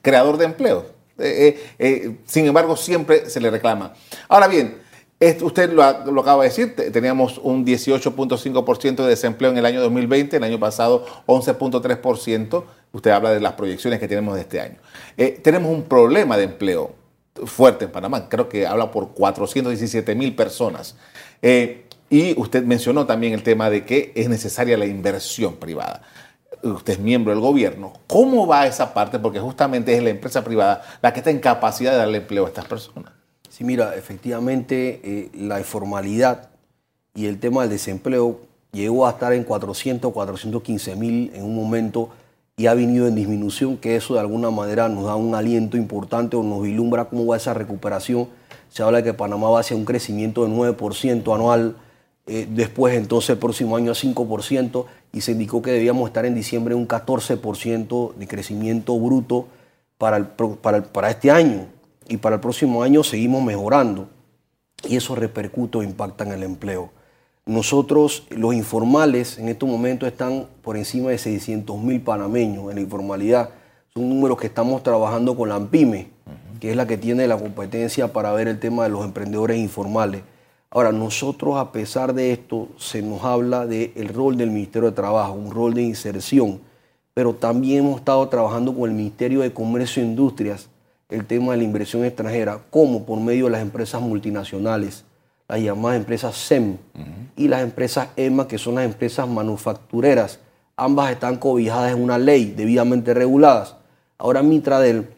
creador 0.00 0.36
de 0.36 0.44
empleo. 0.44 0.86
Eh, 1.18 1.58
eh, 1.58 1.74
eh, 1.80 2.16
sin 2.24 2.46
embargo, 2.46 2.76
siempre 2.76 3.28
se 3.28 3.40
le 3.40 3.50
reclama. 3.50 3.94
Ahora 4.28 4.46
bien, 4.46 4.78
usted 5.42 5.72
lo, 5.72 5.82
acaba 5.82 6.44
de 6.44 6.50
decir, 6.50 6.76
teníamos 6.92 7.38
un 7.38 7.66
18.5% 7.66 9.02
de 9.02 9.08
desempleo 9.08 9.50
en 9.50 9.58
el 9.58 9.66
año 9.66 9.80
2020, 9.80 10.36
el 10.36 10.44
año 10.44 10.60
pasado 10.60 11.04
11.3%. 11.26 12.64
Usted 12.92 13.10
habla 13.10 13.32
de 13.32 13.40
las 13.40 13.54
proyecciones 13.54 13.98
que 13.98 14.06
tenemos 14.06 14.36
de 14.36 14.42
este 14.42 14.60
año. 14.60 14.76
tenemos 15.42 15.72
un 15.72 15.82
problema 15.82 16.36
de 16.36 16.44
empleo 16.44 16.94
fuerte 17.44 17.86
en 17.86 17.90
Panamá, 17.90 18.28
creo 18.28 18.48
que 18.48 18.68
habla 18.68 18.92
por 18.92 19.14
417 19.14 20.14
mil 20.14 20.36
personas. 20.36 20.94
Y 22.10 22.38
usted 22.38 22.64
mencionó 22.64 23.06
también 23.06 23.32
el 23.32 23.42
tema 23.42 23.70
de 23.70 23.84
que 23.86 24.12
es 24.14 24.28
necesaria 24.28 24.76
la 24.76 24.86
inversión 24.86 25.56
privada 25.56 26.02
usted 26.62 26.94
es 26.94 26.98
miembro 26.98 27.32
del 27.32 27.40
gobierno, 27.40 27.92
¿cómo 28.06 28.46
va 28.46 28.66
esa 28.66 28.92
parte? 28.92 29.18
Porque 29.18 29.40
justamente 29.40 29.96
es 29.96 30.02
la 30.02 30.10
empresa 30.10 30.44
privada 30.44 30.82
la 31.00 31.12
que 31.12 31.20
está 31.20 31.30
en 31.30 31.38
capacidad 31.38 31.92
de 31.92 31.98
darle 31.98 32.18
empleo 32.18 32.44
a 32.44 32.48
estas 32.48 32.66
personas. 32.66 33.12
Sí, 33.48 33.64
mira, 33.64 33.94
efectivamente 33.96 35.00
eh, 35.02 35.30
la 35.34 35.58
informalidad 35.58 36.50
y 37.14 37.26
el 37.26 37.40
tema 37.40 37.62
del 37.62 37.70
desempleo 37.70 38.40
llegó 38.72 39.06
a 39.06 39.10
estar 39.10 39.32
en 39.32 39.44
400, 39.44 40.12
415 40.12 40.96
mil 40.96 41.32
en 41.34 41.44
un 41.44 41.54
momento 41.54 42.10
y 42.56 42.66
ha 42.66 42.74
venido 42.74 43.06
en 43.06 43.14
disminución, 43.14 43.78
que 43.78 43.96
eso 43.96 44.14
de 44.14 44.20
alguna 44.20 44.50
manera 44.50 44.88
nos 44.88 45.04
da 45.04 45.16
un 45.16 45.34
aliento 45.34 45.76
importante 45.76 46.36
o 46.36 46.42
nos 46.42 46.62
vislumbra 46.62 47.06
cómo 47.06 47.26
va 47.26 47.36
esa 47.36 47.54
recuperación. 47.54 48.28
Se 48.68 48.82
habla 48.82 48.98
de 48.98 49.04
que 49.04 49.14
Panamá 49.14 49.48
va 49.48 49.60
hacia 49.60 49.76
un 49.76 49.86
crecimiento 49.86 50.44
de 50.44 50.52
9% 50.52 51.34
anual, 51.34 51.76
eh, 52.32 52.46
después 52.48 52.94
entonces 52.94 53.30
el 53.30 53.38
próximo 53.38 53.74
año 53.74 53.90
a 53.90 53.94
5% 53.94 54.84
y 55.12 55.20
se 55.20 55.32
indicó 55.32 55.62
que 55.62 55.72
debíamos 55.72 56.08
estar 56.08 56.24
en 56.24 56.36
diciembre 56.36 56.76
un 56.76 56.86
14% 56.86 58.14
de 58.14 58.28
crecimiento 58.28 58.96
bruto 59.00 59.48
para 59.98 61.10
este 61.10 61.32
año 61.32 61.66
y 62.08 62.18
para 62.18 62.36
el 62.36 62.40
próximo 62.40 62.84
año 62.84 63.02
seguimos 63.02 63.42
mejorando 63.42 64.08
y 64.88 64.94
eso 64.94 65.16
repercute 65.16 65.78
o 65.78 65.82
impacta 65.82 66.22
en 66.22 66.30
el 66.30 66.44
empleo. 66.44 66.90
Nosotros, 67.46 68.28
los 68.30 68.54
informales, 68.54 69.36
en 69.38 69.48
estos 69.48 69.68
momentos 69.68 70.08
están 70.08 70.46
por 70.62 70.76
encima 70.76 71.10
de 71.10 71.18
600 71.18 71.76
mil 71.80 72.00
panameños 72.00 72.70
en 72.70 72.76
la 72.76 72.80
informalidad. 72.80 73.50
Son 73.92 74.08
números 74.08 74.38
que 74.38 74.46
estamos 74.46 74.84
trabajando 74.84 75.36
con 75.36 75.48
la 75.48 75.56
AMPIME, 75.56 76.10
que 76.60 76.70
es 76.70 76.76
la 76.76 76.86
que 76.86 76.96
tiene 76.96 77.26
la 77.26 77.36
competencia 77.36 78.12
para 78.12 78.30
ver 78.32 78.46
el 78.46 78.60
tema 78.60 78.84
de 78.84 78.90
los 78.90 79.04
emprendedores 79.04 79.58
informales. 79.58 80.22
Ahora, 80.72 80.92
nosotros 80.92 81.56
a 81.56 81.72
pesar 81.72 82.14
de 82.14 82.32
esto, 82.32 82.68
se 82.76 83.02
nos 83.02 83.24
habla 83.24 83.66
del 83.66 84.08
rol 84.08 84.36
del 84.36 84.52
Ministerio 84.52 84.90
de 84.90 84.94
Trabajo, 84.94 85.32
un 85.32 85.50
rol 85.50 85.74
de 85.74 85.82
inserción, 85.82 86.60
pero 87.12 87.34
también 87.34 87.80
hemos 87.80 87.98
estado 87.98 88.28
trabajando 88.28 88.72
con 88.72 88.88
el 88.88 88.94
Ministerio 88.94 89.40
de 89.40 89.52
Comercio 89.52 90.00
e 90.00 90.06
Industrias 90.06 90.68
el 91.08 91.26
tema 91.26 91.52
de 91.52 91.58
la 91.58 91.64
inversión 91.64 92.04
extranjera, 92.04 92.60
como 92.70 93.04
por 93.04 93.18
medio 93.18 93.46
de 93.46 93.50
las 93.50 93.62
empresas 93.62 94.00
multinacionales, 94.00 95.04
las 95.48 95.60
llamadas 95.60 95.98
empresas 95.98 96.36
SEM 96.36 96.76
y 97.34 97.48
las 97.48 97.62
empresas 97.62 98.10
EMA, 98.14 98.46
que 98.46 98.58
son 98.58 98.76
las 98.76 98.84
empresas 98.84 99.28
manufactureras. 99.28 100.38
Ambas 100.76 101.10
están 101.10 101.38
cobijadas 101.38 101.92
en 101.92 102.00
una 102.00 102.16
ley 102.16 102.54
debidamente 102.56 103.12
reguladas. 103.12 103.74
Ahora 104.18 104.44
Mitradel 104.44 105.08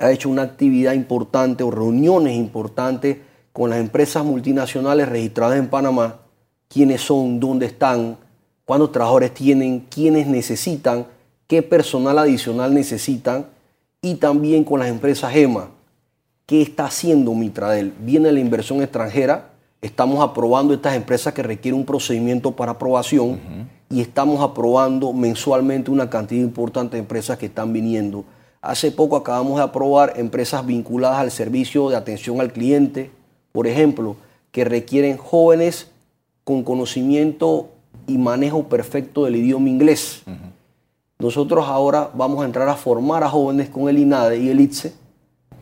ha 0.00 0.10
hecho 0.10 0.30
una 0.30 0.42
actividad 0.42 0.94
importante 0.94 1.62
o 1.62 1.70
reuniones 1.70 2.34
importantes 2.34 3.18
con 3.52 3.70
las 3.70 3.78
empresas 3.78 4.24
multinacionales 4.24 5.08
registradas 5.08 5.58
en 5.58 5.68
Panamá, 5.68 6.20
quiénes 6.68 7.02
son, 7.02 7.38
dónde 7.38 7.66
están, 7.66 8.16
cuántos 8.64 8.92
trabajadores 8.92 9.34
tienen, 9.34 9.86
quiénes 9.90 10.26
necesitan, 10.26 11.06
qué 11.46 11.62
personal 11.62 12.18
adicional 12.18 12.72
necesitan, 12.72 13.46
y 14.00 14.16
también 14.16 14.64
con 14.64 14.80
las 14.80 14.88
empresas 14.88 15.34
EMA. 15.34 15.68
¿Qué 16.46 16.60
está 16.60 16.86
haciendo 16.86 17.34
Mitradel? 17.34 17.92
Viene 18.00 18.32
la 18.32 18.40
inversión 18.40 18.82
extranjera, 18.82 19.50
estamos 19.80 20.22
aprobando 20.22 20.74
estas 20.74 20.96
empresas 20.96 21.32
que 21.32 21.42
requieren 21.42 21.78
un 21.78 21.86
procedimiento 21.86 22.50
para 22.52 22.72
aprobación 22.72 23.38
y 23.88 24.00
estamos 24.00 24.42
aprobando 24.42 25.12
mensualmente 25.12 25.90
una 25.90 26.10
cantidad 26.10 26.42
importante 26.42 26.96
de 26.96 27.00
empresas 27.00 27.38
que 27.38 27.46
están 27.46 27.72
viniendo. 27.72 28.24
Hace 28.60 28.90
poco 28.90 29.16
acabamos 29.16 29.58
de 29.58 29.64
aprobar 29.64 30.14
empresas 30.16 30.66
vinculadas 30.66 31.18
al 31.18 31.30
servicio 31.30 31.88
de 31.88 31.96
atención 31.96 32.40
al 32.40 32.52
cliente, 32.52 33.10
por 33.52 33.66
ejemplo, 33.66 34.16
que 34.50 34.64
requieren 34.64 35.16
jóvenes 35.16 35.90
con 36.44 36.62
conocimiento 36.62 37.68
y 38.06 38.18
manejo 38.18 38.64
perfecto 38.64 39.24
del 39.24 39.36
idioma 39.36 39.68
inglés. 39.68 40.22
Nosotros 41.18 41.66
ahora 41.68 42.10
vamos 42.14 42.42
a 42.42 42.46
entrar 42.46 42.68
a 42.68 42.74
formar 42.74 43.22
a 43.22 43.28
jóvenes 43.28 43.68
con 43.68 43.88
el 43.88 43.98
INADE 43.98 44.38
y 44.38 44.48
el 44.48 44.60
ITSE, 44.60 44.92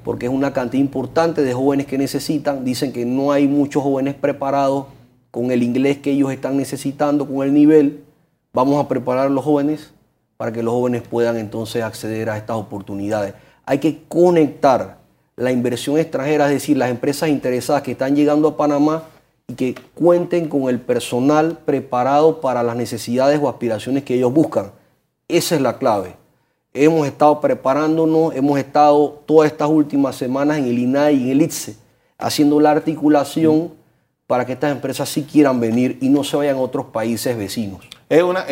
porque 0.03 0.27
es 0.27 0.33
una 0.33 0.53
cantidad 0.53 0.81
importante 0.81 1.43
de 1.43 1.53
jóvenes 1.53 1.87
que 1.87 1.99
necesitan. 1.99 2.65
Dicen 2.65 2.93
que 2.93 3.05
no 3.05 3.31
hay 3.31 3.47
muchos 3.47 3.83
jóvenes 3.83 4.15
preparados 4.15 4.87
con 5.31 5.51
el 5.51 5.63
inglés 5.63 5.99
que 5.99 6.13
ellos 6.13 6.33
están 6.33 6.57
necesitando, 6.57 7.27
con 7.27 7.47
el 7.47 7.53
nivel. 7.53 8.03
Vamos 8.53 8.83
a 8.83 8.89
preparar 8.89 9.27
a 9.27 9.31
los 9.31 9.45
jóvenes 9.45 9.93
para 10.37 10.51
que 10.53 10.63
los 10.63 10.73
jóvenes 10.73 11.03
puedan 11.03 11.37
entonces 11.37 11.83
acceder 11.83 12.31
a 12.31 12.39
estas 12.39 12.57
oportunidades. 12.57 13.35
Hay 13.67 13.79
que 13.79 14.03
conectar 14.09 15.00
la 15.41 15.51
inversión 15.51 15.99
extranjera, 15.99 16.47
es 16.47 16.53
decir, 16.53 16.77
las 16.77 16.91
empresas 16.91 17.31
interesadas 17.31 17.83
que 17.83 17.93
están 17.93 18.15
llegando 18.15 18.49
a 18.49 18.57
Panamá 18.59 19.05
y 19.49 19.55
que 19.55 19.75
cuenten 19.95 20.49
con 20.49 20.69
el 20.69 20.81
personal 20.81 21.59
preparado 21.65 22.43
para 22.43 22.63
las 22.63 22.77
necesidades 22.77 23.41
o 23.43 23.49
aspiraciones 23.49 24.05
que 24.05 24.15
ellos 24.15 24.33
buscan. 24.33 24.71
Esa 25.29 25.55
es 25.55 25.63
la 25.63 25.79
clave. 25.79 26.15
Hemos 26.75 27.07
estado 27.07 27.41
preparándonos, 27.41 28.35
hemos 28.37 28.59
estado 28.59 29.23
todas 29.25 29.51
estas 29.51 29.71
últimas 29.71 30.15
semanas 30.15 30.59
en 30.59 30.67
el 30.67 30.79
INAI 30.79 31.17
y 31.17 31.23
en 31.25 31.31
el 31.31 31.43
ITSE 31.43 31.77
haciendo 32.19 32.61
la 32.61 32.73
articulación 32.73 33.73
para 34.27 34.45
que 34.45 34.53
estas 34.53 34.73
empresas 34.73 35.09
sí 35.09 35.25
quieran 35.25 35.59
venir 35.59 35.97
y 36.03 36.11
no 36.11 36.23
se 36.23 36.37
vayan 36.37 36.57
a 36.57 36.61
otros 36.61 36.87
países 36.87 37.35
vecinos. 37.37 37.81
Es, 38.11 38.23
una, 38.23 38.45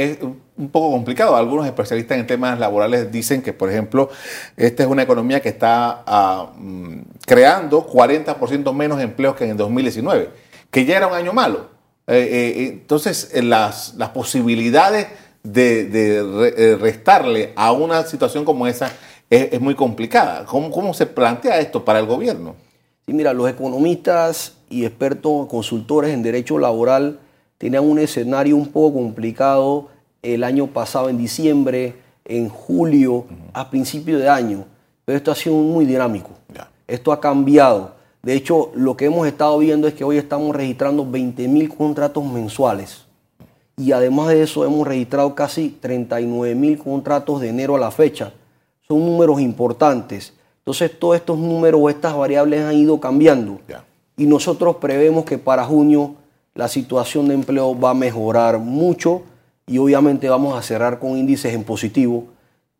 un 0.59 0.68
poco 0.68 0.90
complicado. 0.90 1.37
Algunos 1.37 1.66
especialistas 1.66 2.18
en 2.18 2.27
temas 2.27 2.59
laborales 2.59 3.11
dicen 3.11 3.40
que, 3.40 3.53
por 3.53 3.71
ejemplo, 3.71 4.11
esta 4.57 4.83
es 4.83 4.88
una 4.88 5.03
economía 5.03 5.40
que 5.40 5.49
está 5.49 6.03
ah, 6.07 6.53
mm, 6.57 7.01
creando 7.25 7.87
40% 7.87 8.75
menos 8.75 9.01
empleos 9.01 9.37
que 9.37 9.44
en 9.44 9.51
el 9.51 9.57
2019, 9.57 10.31
que 10.71 10.85
ya 10.85 10.97
era 10.97 11.07
un 11.07 11.14
año 11.14 11.33
malo. 11.33 11.68
Eh, 12.07 12.29
eh, 12.31 12.68
entonces, 12.73 13.31
eh, 13.33 13.42
las, 13.42 13.94
las 13.94 14.11
posibilidades 14.11 15.07
de, 15.42 16.77
restarle 16.81 17.53
a 17.55 17.73
una 17.73 18.03
situación 18.05 18.44
como 18.44 18.66
esa 18.66 18.90
es, 19.31 19.61
muy 19.61 19.75
complicada. 19.75 20.44
¿Cómo, 20.44 20.71
¿Cómo 20.71 20.92
se 20.92 21.07
plantea 21.07 21.61
esto 21.61 21.85
para 21.85 22.01
el 22.01 22.07
gobierno? 22.07 22.57
Sí, 23.07 23.12
mira, 23.12 23.33
los 23.33 23.49
economistas 23.49 24.55
y 24.68 24.85
expertos 24.85 25.47
consultores 25.47 26.12
en 26.12 26.23
derecho 26.23 26.59
laboral 26.59 27.21
tenían 27.57 27.85
un 27.85 27.99
escenario 27.99 28.57
un 28.57 28.68
poco 28.68 28.99
complicado 28.99 29.88
el 30.35 30.45
año 30.45 30.67
pasado, 30.69 31.09
en 31.09 31.19
diciembre, 31.19 31.97
en 32.25 32.49
julio, 32.49 33.27
a 33.53 33.71
principio 33.71 34.19
de 34.19 34.29
año. 34.29 34.64
Pero 35.05 35.17
esto 35.17 35.31
ha 35.31 35.35
sido 35.35 35.57
muy 35.57 35.87
dinámico. 35.87 36.31
Esto 36.87 37.12
ha 37.12 37.21
cambiado. 37.21 37.93
De 38.23 38.35
hecho, 38.35 38.71
lo 38.75 38.97
que 38.97 39.07
hemos 39.07 39.27
estado 39.27 39.59
viendo 39.59 39.88
es 39.88 39.95
que 39.95 40.05
hoy 40.05 40.19
estamos 40.19 40.55
registrando 40.55 41.09
20 41.09 41.49
mil 41.49 41.69
contratos 41.75 42.25
mensuales. 42.25 43.05
Y 43.77 43.93
además 43.93 44.29
de 44.29 44.43
eso, 44.43 44.64
hemos 44.64 44.87
registrado 44.87 45.35
casi 45.35 45.71
39 45.81 46.55
mil 46.55 46.79
contratos 46.79 47.41
de 47.41 47.49
enero 47.49 47.77
a 47.77 47.79
la 47.79 47.91
fecha. 47.91 48.33
Son 48.87 48.99
números 48.99 49.41
importantes. 49.41 50.35
Entonces, 50.59 50.99
todos 50.99 51.17
estos 51.17 51.38
números 51.38 51.81
o 51.83 51.88
estas 51.88 52.14
variables 52.17 52.62
han 52.62 52.75
ido 52.75 52.99
cambiando. 52.99 53.61
Y 54.17 54.27
nosotros 54.27 54.77
prevemos 54.77 55.25
que 55.25 55.38
para 55.38 55.64
junio 55.64 56.17
la 56.55 56.69
situación 56.69 57.29
de 57.29 57.35
empleo 57.35 57.79
va 57.79 57.91
a 57.91 57.95
mejorar 57.95 58.59
mucho 58.59 59.23
y 59.69 59.79
obviamente 59.79 60.29
vamos 60.29 60.59
a 60.59 60.63
cerrar 60.63 60.99
con 60.99 61.17
índices 61.17 61.55
en 61.55 61.63
positivo 61.63 62.27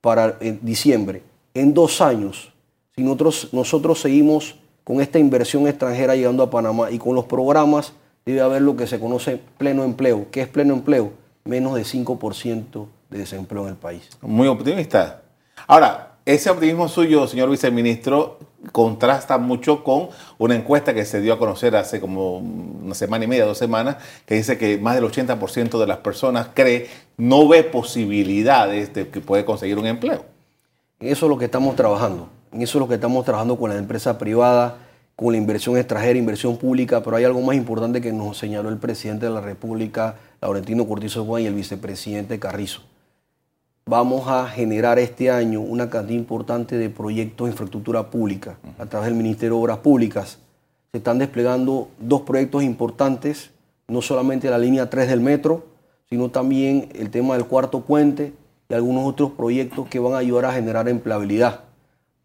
para 0.01 0.39
diciembre. 0.63 1.23
En 1.55 1.75
dos 1.75 2.01
años, 2.01 2.53
si 2.97 3.03
nosotros, 3.03 3.49
nosotros 3.53 4.01
seguimos 4.01 4.57
con 4.85 5.01
esta 5.01 5.19
inversión 5.19 5.69
extranjera 5.69 6.17
llegando 6.17 6.43
a 6.43 6.51
Panamá 6.51 6.91
y 6.91 6.99
con 6.99 7.15
los 7.15 7.27
programas, 7.27 7.93
debe 8.25 8.41
haber 8.41 8.63
lo 8.63 8.75
que 8.75 8.87
se 8.87 8.99
conoce 8.99 9.41
pleno 9.59 9.85
empleo. 9.85 10.27
¿Qué 10.31 10.41
es 10.41 10.49
pleno 10.49 10.75
empleo? 10.75 11.13
Menos 11.45 11.75
de 11.75 11.83
5% 11.83 12.87
de 13.11 13.19
desempleo 13.19 13.65
en 13.65 13.69
el 13.69 13.77
país. 13.77 14.09
Muy 14.23 14.49
optimista. 14.49 15.23
Ahora, 15.67 16.17
ese 16.25 16.51
optimismo 16.51 16.89
suyo, 16.89 17.27
señor 17.27 17.51
viceministro, 17.51 18.39
contrasta 18.73 19.39
mucho 19.39 19.85
con 19.85 20.09
una 20.39 20.55
encuesta 20.55 20.93
que 20.95 21.05
se 21.05 21.21
dio 21.21 21.33
a 21.33 21.39
conocer 21.39 21.77
hace 21.77 22.01
como 22.01 22.39
una 22.39 22.95
semana 22.95 23.25
y 23.25 23.29
media, 23.29 23.45
dos 23.45 23.59
semanas, 23.59 23.97
que 24.27 24.35
dice 24.35 24.59
que 24.59 24.79
más 24.79 24.95
del 24.95 25.05
80% 25.05 25.79
de 25.79 25.87
las 25.87 25.99
personas 25.99 26.49
cree, 26.55 26.89
no 27.17 27.49
ve 27.49 27.63
posibilidades 27.63 28.93
de 28.95 29.09
que 29.09 29.21
puede 29.21 29.45
conseguir 29.45 29.79
un 29.79 29.87
empleo. 29.87 30.25
Eso 31.01 31.27
es 31.27 31.31
lo 31.31 31.39
que 31.39 31.45
estamos 31.45 31.77
trabajando. 31.77 32.29
Eso 32.53 32.79
es 32.79 32.81
lo 32.81 32.89
que 32.89 32.95
estamos 32.95 33.25
trabajando 33.25 33.57
con 33.57 33.71
la 33.71 33.77
empresa 33.77 34.19
privada, 34.19 34.79
con 35.15 35.33
la 35.33 35.39
inversión 35.39 35.77
extranjera, 35.77 36.19
inversión 36.19 36.57
pública, 36.57 37.03
pero 37.03 37.17
hay 37.17 37.25
algo 37.25 37.41
más 37.41 37.57
importante 37.57 38.01
que 38.01 38.13
nos 38.13 38.39
señaló 38.39 38.69
el 38.69 38.79
presidente 38.79 39.27
de 39.27 39.33
la 39.33 39.41
República, 39.41 40.17
Laurentino 40.41 40.87
Cortizo 40.87 41.25
Juan, 41.25 41.43
y 41.43 41.47
el 41.47 41.55
vicepresidente 41.55 42.39
Carrizo 42.39 42.83
vamos 43.89 44.29
a 44.29 44.47
generar 44.47 44.99
este 44.99 45.31
año 45.31 45.63
una 45.63 45.89
cantidad 45.89 46.19
importante 46.19 46.77
de 46.77 46.91
proyectos 46.91 47.47
de 47.47 47.53
infraestructura 47.53 48.11
pública 48.11 48.59
a 48.79 48.85
través 48.85 49.09
del 49.09 49.17
Ministerio 49.17 49.57
de 49.57 49.63
Obras 49.63 49.79
Públicas. 49.79 50.39
Se 50.93 50.99
están 50.99 51.19
desplegando 51.19 51.89
dos 51.99 52.21
proyectos 52.23 52.63
importantes, 52.63 53.51
no 53.87 54.03
solamente 54.03 54.51
la 54.51 54.59
línea 54.59 54.91
3 54.91 55.09
del 55.09 55.23
metro, 55.23 55.65
sino 56.11 56.29
también 56.29 56.91
el 56.95 57.09
tema 57.09 57.35
del 57.35 57.47
cuarto 57.47 57.81
puente 57.81 58.35
y 58.69 58.75
algunos 58.75 59.07
otros 59.07 59.31
proyectos 59.31 59.89
que 59.89 59.99
van 59.99 60.13
a 60.13 60.19
ayudar 60.19 60.45
a 60.45 60.53
generar 60.53 60.87
empleabilidad. 60.87 61.61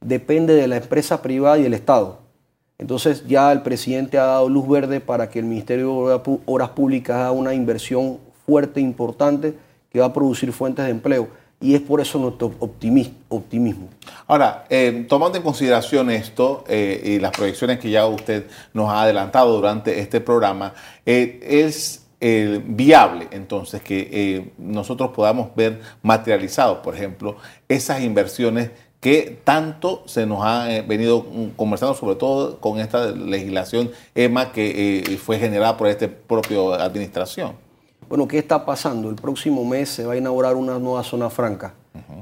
Depende 0.01 0.55
de 0.55 0.67
la 0.67 0.75
empresa 0.77 1.21
privada 1.21 1.57
y 1.57 1.63
del 1.63 1.73
Estado. 1.73 2.19
Entonces 2.77 3.25
ya 3.25 3.53
el 3.53 3.61
presidente 3.61 4.17
ha 4.17 4.25
dado 4.25 4.49
luz 4.49 4.67
verde 4.67 4.99
para 4.99 5.29
que 5.29 5.39
el 5.39 5.45
Ministerio 5.45 6.09
de 6.09 6.39
Obras 6.45 6.69
Públicas 6.71 7.15
haga 7.15 7.31
una 7.31 7.53
inversión 7.53 8.17
fuerte, 8.45 8.81
importante, 8.81 9.55
que 9.89 10.01
va 10.01 10.07
a 10.07 10.13
producir 10.13 10.51
fuentes 10.51 10.83
de 10.83 10.91
empleo 10.91 11.29
y 11.63 11.75
es 11.75 11.81
por 11.81 12.01
eso 12.01 12.19
nuestro 12.19 12.51
optimismo. 12.59 13.87
Ahora, 14.27 14.65
eh, 14.69 15.05
tomando 15.07 15.37
en 15.37 15.43
consideración 15.43 16.11
esto 16.11 16.65
eh, 16.67 17.01
y 17.15 17.19
las 17.19 17.31
proyecciones 17.31 17.79
que 17.79 17.89
ya 17.89 18.05
usted 18.05 18.47
nos 18.73 18.89
ha 18.89 19.03
adelantado 19.03 19.55
durante 19.55 19.97
este 19.97 20.19
programa, 20.19 20.73
eh, 21.05 21.39
es 21.41 22.01
viable 22.65 23.27
entonces 23.31 23.81
que 23.81 24.53
nosotros 24.57 25.11
podamos 25.13 25.53
ver 25.57 25.81
materializados, 26.01 26.77
por 26.77 26.95
ejemplo, 26.95 27.35
esas 27.67 28.01
inversiones 28.01 28.69
que 29.01 29.41
tanto 29.43 30.03
se 30.05 30.25
nos 30.25 30.39
ha 30.41 30.67
venido 30.87 31.25
conversando, 31.57 31.93
sobre 31.95 32.15
todo 32.15 32.61
con 32.61 32.79
esta 32.79 33.07
legislación 33.11 33.91
EMA 34.15 34.53
que 34.53 35.19
fue 35.21 35.37
generada 35.37 35.75
por 35.75 35.89
esta 35.89 36.07
propia 36.07 36.75
administración. 36.75 37.57
Bueno, 38.09 38.27
¿qué 38.27 38.39
está 38.39 38.65
pasando? 38.65 39.09
El 39.09 39.15
próximo 39.15 39.63
mes 39.63 39.89
se 39.89 40.05
va 40.05 40.13
a 40.13 40.17
inaugurar 40.17 40.55
una 40.55 40.79
nueva 40.79 41.03
zona 41.03 41.29
franca. 41.29 41.73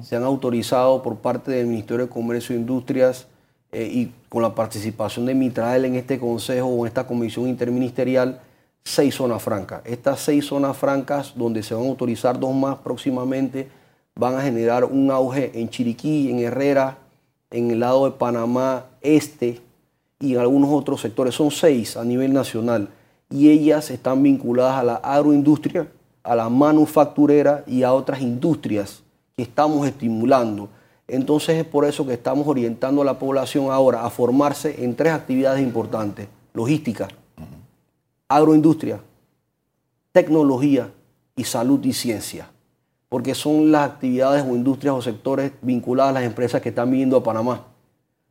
Se 0.03 0.15
han 0.15 0.23
autorizado 0.23 1.01
por 1.01 1.17
parte 1.17 1.51
del 1.51 1.67
Ministerio 1.67 2.05
de 2.05 2.11
Comercio 2.11 2.55
e 2.55 2.59
Industrias 2.59 3.27
eh, 3.71 3.89
y 3.91 4.11
con 4.29 4.41
la 4.41 4.53
participación 4.53 5.25
de 5.25 5.33
Mitrael 5.33 5.85
en 5.85 5.95
este 5.95 6.19
consejo 6.19 6.67
o 6.67 6.81
en 6.81 6.87
esta 6.87 7.07
comisión 7.07 7.47
interministerial, 7.47 8.39
seis 8.83 9.15
zonas 9.15 9.41
francas. 9.41 9.81
Estas 9.85 10.19
seis 10.19 10.45
zonas 10.45 10.75
francas, 10.75 11.33
donde 11.35 11.63
se 11.63 11.73
van 11.73 11.85
a 11.85 11.87
autorizar 11.87 12.39
dos 12.39 12.53
más 12.53 12.77
próximamente, 12.79 13.69
van 14.15 14.35
a 14.35 14.41
generar 14.41 14.85
un 14.85 15.09
auge 15.09 15.51
en 15.59 15.69
Chiriquí, 15.69 16.29
en 16.31 16.39
Herrera, 16.39 16.97
en 17.49 17.71
el 17.71 17.79
lado 17.79 18.05
de 18.05 18.11
Panamá 18.11 18.85
Este 19.01 19.61
y 20.19 20.33
en 20.33 20.41
algunos 20.41 20.69
otros 20.71 21.01
sectores. 21.01 21.35
Son 21.35 21.49
seis 21.49 21.95
a 21.95 22.03
nivel 22.03 22.33
nacional 22.33 22.89
y 23.31 23.49
ellas 23.49 23.89
están 23.89 24.21
vinculadas 24.21 24.75
a 24.75 24.83
la 24.83 24.95
agroindustria, 24.95 25.87
a 26.21 26.35
la 26.35 26.49
manufacturera 26.49 27.63
y 27.65 27.83
a 27.83 27.93
otras 27.93 28.21
industrias 28.21 29.01
que 29.35 29.43
estamos 29.43 29.87
estimulando. 29.87 30.69
Entonces 31.07 31.57
es 31.57 31.65
por 31.65 31.85
eso 31.85 32.05
que 32.05 32.13
estamos 32.13 32.47
orientando 32.47 33.01
a 33.01 33.05
la 33.05 33.17
población 33.17 33.71
ahora 33.71 34.05
a 34.05 34.09
formarse 34.09 34.83
en 34.83 34.95
tres 34.95 35.13
actividades 35.13 35.61
importantes. 35.63 36.27
Logística, 36.53 37.07
agroindustria, 38.27 38.99
tecnología 40.11 40.91
y 41.35 41.45
salud 41.45 41.83
y 41.85 41.93
ciencia. 41.93 42.49
Porque 43.07 43.33
son 43.33 43.71
las 43.71 43.89
actividades 43.89 44.43
o 44.43 44.55
industrias 44.55 44.95
o 44.95 45.01
sectores 45.01 45.51
vinculadas 45.61 46.11
a 46.11 46.19
las 46.19 46.23
empresas 46.23 46.61
que 46.61 46.69
están 46.69 46.91
viniendo 46.91 47.17
a 47.17 47.23
Panamá. 47.23 47.65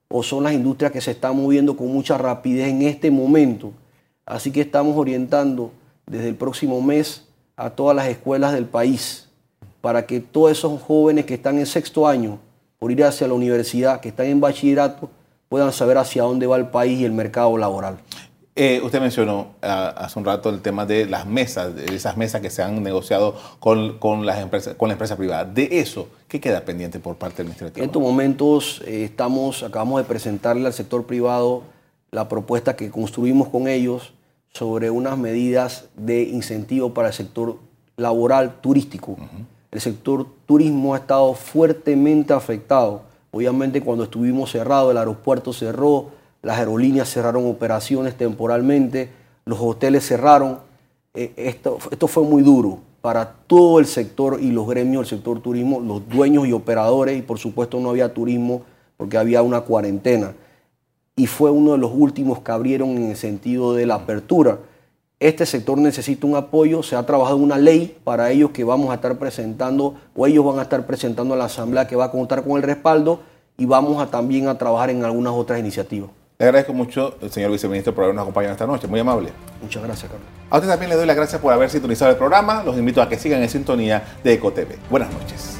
O 0.09 0.23
son 0.23 0.45
las 0.45 0.53
industrias 0.53 0.93
que 0.93 1.01
se 1.01 1.13
están 1.13 1.37
moviendo 1.37 1.77
con 1.77 1.89
mucha 1.89 2.19
rapidez 2.19 2.69
en 2.69 2.83
este 2.83 3.11
momento 3.11 3.73
Así 4.31 4.53
que 4.53 4.61
estamos 4.61 4.97
orientando 4.97 5.73
desde 6.07 6.29
el 6.29 6.37
próximo 6.37 6.81
mes 6.81 7.25
a 7.57 7.71
todas 7.71 7.97
las 7.97 8.07
escuelas 8.07 8.53
del 8.53 8.65
país 8.65 9.29
para 9.81 10.07
que 10.07 10.21
todos 10.21 10.53
esos 10.53 10.81
jóvenes 10.81 11.25
que 11.25 11.35
están 11.35 11.59
en 11.59 11.67
sexto 11.67 12.07
año 12.07 12.39
por 12.79 12.93
ir 12.93 13.03
hacia 13.03 13.27
la 13.27 13.35
universidad, 13.35 14.01
que 14.01 14.11
están 14.11 14.27
en 14.27 14.41
bachillerato, 14.41 15.11
puedan 15.49 15.73
saber 15.73 15.99
hacia 15.99 16.23
dónde 16.23 16.47
va 16.47 16.57
el 16.57 16.69
país 16.69 17.01
y 17.01 17.05
el 17.05 17.13
mercado 17.13 17.59
laboral. 17.59 17.99
Eh, 18.55 18.81
usted 18.85 19.01
mencionó 19.01 19.49
ah, 19.63 19.95
hace 19.97 20.19
un 20.19 20.25
rato 20.25 20.49
el 20.49 20.61
tema 20.61 20.87
de 20.87 21.07
las 21.07 21.27
mesas, 21.27 21.75
de 21.75 21.93
esas 21.93 22.17
mesas 22.17 22.41
que 22.41 22.51
se 22.51 22.63
han 22.63 22.81
negociado 22.85 23.35
con, 23.59 24.25
las 24.25 24.39
empresas, 24.39 24.77
con 24.77 24.91
la 24.91 24.93
empresa 24.93 25.17
privada. 25.17 25.45
De 25.45 25.81
eso, 25.81 26.09
¿qué 26.29 26.41
queda 26.41 26.61
pendiente 26.61 27.01
por 27.01 27.17
parte 27.17 27.39
del 27.39 27.47
Ministerio 27.47 27.71
de 27.71 27.75
Trabajo? 27.75 27.85
En 27.85 27.91
estos 27.91 28.03
momentos 28.03 28.83
eh, 28.87 29.05
estamos, 29.05 29.65
acabamos 29.65 30.01
de 30.01 30.05
presentarle 30.05 30.67
al 30.67 30.73
sector 30.73 31.05
privado 31.05 31.65
la 32.13 32.29
propuesta 32.29 32.77
que 32.77 32.91
construimos 32.91 33.49
con 33.49 33.67
ellos 33.67 34.13
sobre 34.53 34.91
unas 34.91 35.17
medidas 35.17 35.87
de 35.97 36.23
incentivo 36.23 36.93
para 36.93 37.09
el 37.09 37.15
sector 37.15 37.59
laboral 37.97 38.61
turístico. 38.61 39.17
El 39.71 39.81
sector 39.81 40.27
turismo 40.47 40.95
ha 40.95 40.99
estado 40.99 41.35
fuertemente 41.35 42.33
afectado. 42.33 43.03
Obviamente 43.31 43.81
cuando 43.81 44.05
estuvimos 44.05 44.51
cerrados, 44.51 44.91
el 44.91 44.99
aeropuerto 44.99 45.53
cerró, 45.53 46.11
las 46.43 46.59
aerolíneas 46.59 47.09
cerraron 47.09 47.49
operaciones 47.49 48.17
temporalmente, 48.17 49.11
los 49.45 49.61
hoteles 49.61 50.07
cerraron. 50.07 50.59
Eh, 51.15 51.33
esto, 51.37 51.79
esto 51.91 52.09
fue 52.09 52.25
muy 52.25 52.43
duro 52.43 52.81
para 53.01 53.33
todo 53.47 53.79
el 53.79 53.87
sector 53.87 54.39
y 54.41 54.51
los 54.51 54.69
gremios 54.69 55.03
del 55.03 55.19
sector 55.19 55.41
turismo, 55.41 55.81
los 55.81 56.09
dueños 56.09 56.47
y 56.47 56.53
operadores, 56.53 57.19
y 57.19 57.23
por 57.23 57.39
supuesto 57.39 57.81
no 57.81 57.91
había 57.91 58.13
turismo 58.13 58.63
porque 58.97 59.17
había 59.17 59.43
una 59.43 59.63
cuarentena. 59.63 60.35
Y 61.21 61.27
fue 61.27 61.51
uno 61.51 61.73
de 61.73 61.77
los 61.77 61.91
últimos 61.95 62.41
que 62.41 62.51
abrieron 62.51 62.97
en 62.97 63.11
el 63.11 63.17
sentido 63.17 63.75
de 63.75 63.85
la 63.85 63.97
apertura. 63.97 64.57
Este 65.19 65.45
sector 65.45 65.77
necesita 65.77 66.27
un 66.27 66.35
apoyo, 66.35 66.83
se 66.83 66.97
ha 66.97 67.05
trabajado 67.05 67.37
una 67.37 67.59
ley 67.59 67.95
para 68.05 68.31
ellos 68.31 68.53
que 68.53 68.65
vamos 68.65 68.91
a 68.91 68.95
estar 68.95 69.19
presentando, 69.19 69.97
o 70.17 70.27
ellos 70.27 70.43
van 70.43 70.61
a 70.61 70.63
estar 70.63 70.87
presentando 70.87 71.35
a 71.35 71.37
la 71.37 71.45
Asamblea 71.45 71.87
que 71.87 71.95
va 71.95 72.07
a 72.07 72.11
contar 72.11 72.43
con 72.43 72.57
el 72.57 72.63
respaldo, 72.63 73.21
y 73.59 73.67
vamos 73.67 74.03
a 74.03 74.07
también 74.07 74.49
a 74.49 74.57
trabajar 74.57 74.89
en 74.89 75.05
algunas 75.05 75.35
otras 75.35 75.61
iniciativas. 75.61 76.09
Le 76.39 76.47
agradezco 76.47 76.73
mucho, 76.73 77.17
señor 77.29 77.51
viceministro, 77.51 77.95
por 77.95 78.05
habernos 78.05 78.23
acompañado 78.23 78.53
esta 78.55 78.67
noche. 78.67 78.87
Muy 78.87 79.01
amable. 79.01 79.29
Muchas 79.61 79.83
gracias, 79.83 80.11
Carlos. 80.11 80.27
A 80.49 80.57
usted 80.57 80.71
también 80.71 80.89
le 80.89 80.97
doy 80.97 81.05
las 81.05 81.17
gracias 81.17 81.39
por 81.39 81.53
haber 81.53 81.69
sintonizado 81.69 82.13
el 82.13 82.17
programa. 82.17 82.65
Los 82.65 82.79
invito 82.79 83.03
a 83.03 83.11
que 83.11 83.19
sigan 83.19 83.43
en 83.43 83.51
sintonía 83.51 84.03
de 84.25 84.33
EcoTV. 84.33 84.89
Buenas 84.89 85.13
noches. 85.13 85.60